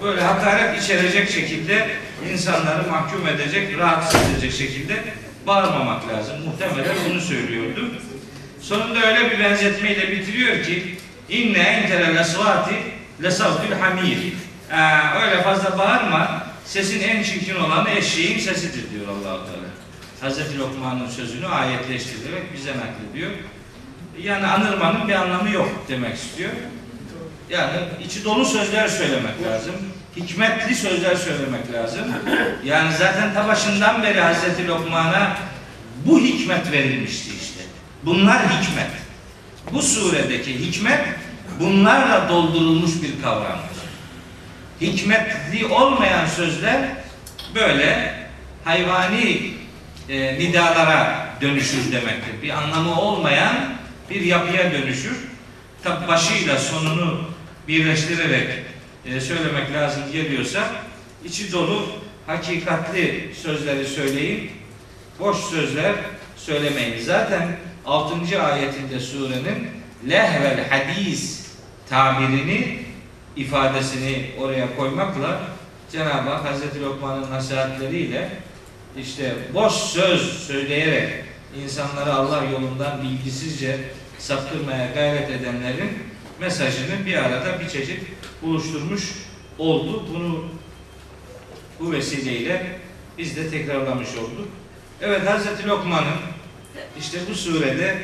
[0.03, 1.87] Böyle hakaret içerecek şekilde
[2.31, 5.03] insanları mahkum edecek, rahatsız edecek şekilde
[5.47, 6.35] bağırmamak lazım.
[6.45, 7.91] Muhtemelen bunu söylüyordu.
[8.61, 10.95] Sonunda öyle bir benzetmeyle bitiriyor ki
[11.29, 12.75] inne enkerel esvati
[13.21, 14.33] lesavtul hamir.
[14.71, 14.75] Ee,
[15.23, 16.43] öyle fazla bağırma.
[16.65, 19.67] Sesin en çirkin olanı eşeğin sesidir diyor allah Teala.
[20.21, 23.31] Hazreti Lokman'ın sözünü ayetleştirerek bize naklediyor.
[24.21, 26.51] Yani anırmanın bir anlamı yok demek istiyor.
[27.49, 29.75] Yani içi dolu sözler söylemek lazım.
[30.15, 32.05] Hikmetli sözler söylemek lazım.
[32.65, 35.37] Yani zaten ta başından beri Hazreti Lokman'a
[36.05, 37.61] bu hikmet verilmişti işte.
[38.03, 38.91] Bunlar hikmet.
[39.71, 40.99] Bu suredeki hikmet
[41.63, 43.83] bunlarla doldurulmuş bir kavramdır.
[44.81, 46.81] Hikmetli olmayan sözler
[47.55, 48.13] böyle
[48.63, 49.53] hayvani
[50.09, 52.41] e, nidalara dönüşür demektir.
[52.41, 53.55] Bir anlamı olmayan
[54.09, 55.17] bir yapıya dönüşür.
[55.83, 57.21] Tabi başıyla sonunu
[57.67, 58.49] birleştirerek
[59.05, 60.63] e, söylemek lazım geliyorsa
[61.25, 61.85] içi dolu
[62.27, 64.51] hakikatli sözleri söyleyin.
[65.19, 65.93] Boş sözler
[66.37, 67.03] söylemeyin.
[67.03, 68.43] Zaten 6.
[68.43, 69.67] ayetinde surenin
[70.09, 71.42] lehvel hadis
[71.93, 72.79] tabirini
[73.35, 75.41] ifadesini oraya koymakla
[75.91, 78.29] Cenab-ı Hak Hazreti Lokman'ın nasihatleriyle
[78.97, 81.09] işte boş söz söyleyerek
[81.63, 83.79] insanları Allah yolundan bilgisizce
[84.19, 85.91] saptırmaya gayret edenlerin
[86.39, 87.99] mesajını bir arada bir çeşit
[88.41, 89.11] buluşturmuş
[89.57, 90.05] oldu.
[90.13, 90.45] Bunu
[91.79, 92.79] bu vesileyle
[93.17, 94.47] biz de tekrarlamış olduk.
[95.01, 96.19] Evet Hazreti Lokman'ın
[96.99, 97.97] işte bu surede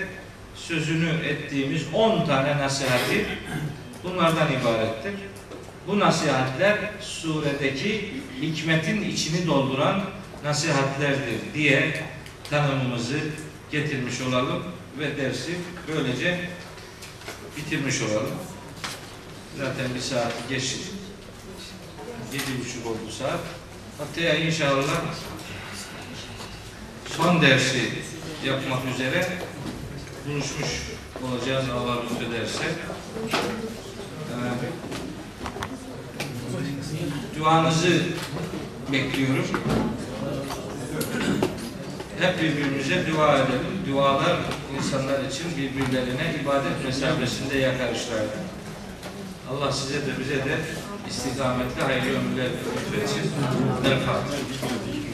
[0.56, 3.26] sözünü ettiğimiz 10 tane nasihati
[4.04, 5.14] bunlardan ibarettir.
[5.88, 10.02] Bu nasihatler suredeki hikmetin içini dolduran
[10.44, 12.04] nasihatlerdir diye
[12.50, 13.20] tanımımızı
[13.72, 14.64] getirmiş olalım
[15.00, 15.56] ve dersi
[15.88, 16.50] böylece
[17.58, 18.36] bitirmiş olalım.
[19.58, 20.80] Zaten bir saat geçti.
[22.34, 23.40] Yedi buçuk oldu saat.
[23.98, 24.84] Haftaya inşallah
[27.18, 27.92] son dersi
[28.46, 29.28] yapmak üzere
[30.28, 30.70] buluşmuş
[31.24, 32.64] olacağız Allah lütfederse.
[37.40, 38.02] Duanızı
[38.92, 39.46] bekliyorum.
[42.20, 43.60] Hep birbirimize dua edelim.
[43.90, 44.38] Dualar
[44.78, 48.40] insanlar için birbirlerine ibadet mesabesinde yakarışlardır.
[49.52, 50.58] Allah size de bize de
[51.10, 53.32] istikametli hayırlı ömürler lütfetsin.
[53.86, 55.09] El Fatiha.